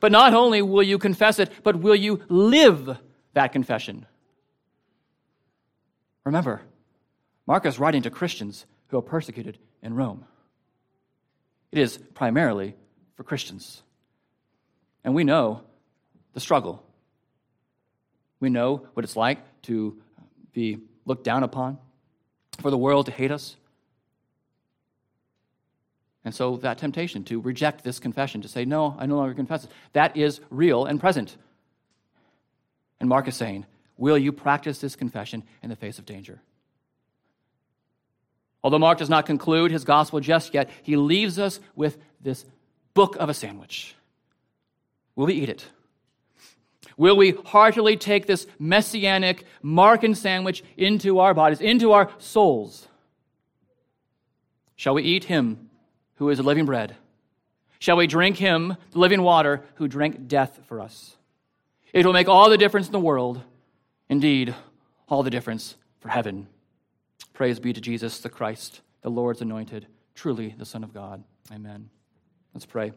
But 0.00 0.12
not 0.12 0.34
only 0.34 0.62
will 0.62 0.82
you 0.82 0.98
confess 0.98 1.38
it, 1.38 1.50
but 1.62 1.76
will 1.76 1.94
you 1.94 2.22
live 2.28 2.98
that 3.34 3.52
confession? 3.52 4.06
Remember, 6.24 6.62
Mark 7.46 7.66
is 7.66 7.78
writing 7.78 8.02
to 8.02 8.10
Christians 8.10 8.66
who 8.88 8.98
are 8.98 9.02
persecuted 9.02 9.58
in 9.82 9.94
Rome. 9.94 10.24
It 11.72 11.78
is 11.78 11.98
primarily 12.14 12.74
for 13.16 13.24
Christians. 13.24 13.82
And 15.04 15.14
we 15.14 15.24
know 15.24 15.62
the 16.34 16.40
struggle. 16.40 16.84
We 18.40 18.50
know 18.50 18.86
what 18.94 19.04
it's 19.04 19.16
like 19.16 19.38
to 19.62 20.00
be 20.52 20.78
looked 21.04 21.24
down 21.24 21.42
upon, 21.42 21.78
for 22.60 22.70
the 22.70 22.78
world 22.78 23.06
to 23.06 23.12
hate 23.12 23.30
us. 23.30 23.56
And 26.24 26.34
so 26.34 26.58
that 26.58 26.78
temptation 26.78 27.24
to 27.24 27.40
reject 27.40 27.82
this 27.82 27.98
confession, 27.98 28.42
to 28.42 28.48
say, 28.48 28.64
no, 28.64 28.94
I 28.98 29.06
no 29.06 29.16
longer 29.16 29.34
confess 29.34 29.64
it, 29.64 29.70
that 29.94 30.16
is 30.16 30.40
real 30.50 30.84
and 30.84 31.00
present. 31.00 31.36
And 33.00 33.08
Mark 33.08 33.26
is 33.28 33.36
saying, 33.36 33.64
Will 34.00 34.16
you 34.16 34.32
practice 34.32 34.78
this 34.78 34.96
confession 34.96 35.44
in 35.62 35.68
the 35.68 35.76
face 35.76 35.98
of 35.98 36.06
danger? 36.06 36.40
Although 38.64 38.78
Mark 38.78 38.96
does 38.96 39.10
not 39.10 39.26
conclude 39.26 39.70
his 39.70 39.84
gospel 39.84 40.20
just 40.20 40.54
yet, 40.54 40.70
he 40.82 40.96
leaves 40.96 41.38
us 41.38 41.60
with 41.76 41.98
this 42.18 42.46
book 42.94 43.16
of 43.16 43.28
a 43.28 43.34
sandwich. 43.34 43.94
Will 45.16 45.26
we 45.26 45.34
eat 45.34 45.50
it? 45.50 45.66
Will 46.96 47.14
we 47.14 47.32
heartily 47.44 47.98
take 47.98 48.26
this 48.26 48.46
messianic 48.58 49.44
Markan 49.62 50.16
sandwich 50.16 50.64
into 50.78 51.18
our 51.18 51.34
bodies, 51.34 51.60
into 51.60 51.92
our 51.92 52.10
souls? 52.16 52.88
Shall 54.76 54.94
we 54.94 55.02
eat 55.02 55.24
him 55.24 55.68
who 56.14 56.30
is 56.30 56.38
the 56.38 56.44
living 56.44 56.64
bread? 56.64 56.96
Shall 57.78 57.98
we 57.98 58.06
drink 58.06 58.38
him, 58.38 58.78
the 58.92 58.98
living 58.98 59.20
water, 59.20 59.62
who 59.74 59.88
drank 59.88 60.26
death 60.26 60.58
for 60.64 60.80
us? 60.80 61.16
It 61.92 62.06
will 62.06 62.14
make 62.14 62.28
all 62.28 62.48
the 62.48 62.56
difference 62.56 62.86
in 62.86 62.92
the 62.92 62.98
world 62.98 63.42
Indeed, 64.10 64.56
all 65.08 65.22
the 65.22 65.30
difference 65.30 65.76
for 66.00 66.08
heaven. 66.08 66.48
Praise 67.32 67.60
be 67.60 67.72
to 67.72 67.80
Jesus 67.80 68.18
the 68.18 68.28
Christ, 68.28 68.80
the 69.02 69.08
Lord's 69.08 69.40
anointed, 69.40 69.86
truly 70.16 70.54
the 70.58 70.66
Son 70.66 70.82
of 70.82 70.92
God. 70.92 71.22
Amen. 71.52 71.88
Let's 72.52 72.66
pray. 72.66 72.92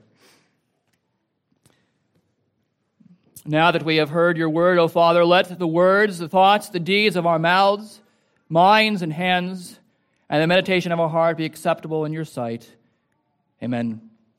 Now 3.46 3.70
that 3.72 3.84
we 3.84 3.98
have 3.98 4.10
heard 4.10 4.38
your 4.38 4.50
word, 4.50 4.80
O 4.80 4.88
Father, 4.88 5.24
let 5.24 5.60
the 5.60 5.68
words, 5.68 6.18
the 6.18 6.28
thoughts, 6.28 6.70
the 6.70 6.80
deeds 6.80 7.16
of 7.16 7.28
our 7.28 7.38
mouths, 7.38 8.02
minds, 8.50 9.04
and 9.04 9.14
hands, 9.14 9.80
and 10.30 10.42
the 10.42 10.48
meditation 10.48 10.92
of 10.92 11.00
our 11.00 11.10
heart 11.10 11.38
be 11.38 11.46
acceptable 11.46 12.06
in 12.06 12.14
your 12.14 12.26
sight. 12.26 12.76
Amen. 13.62 14.10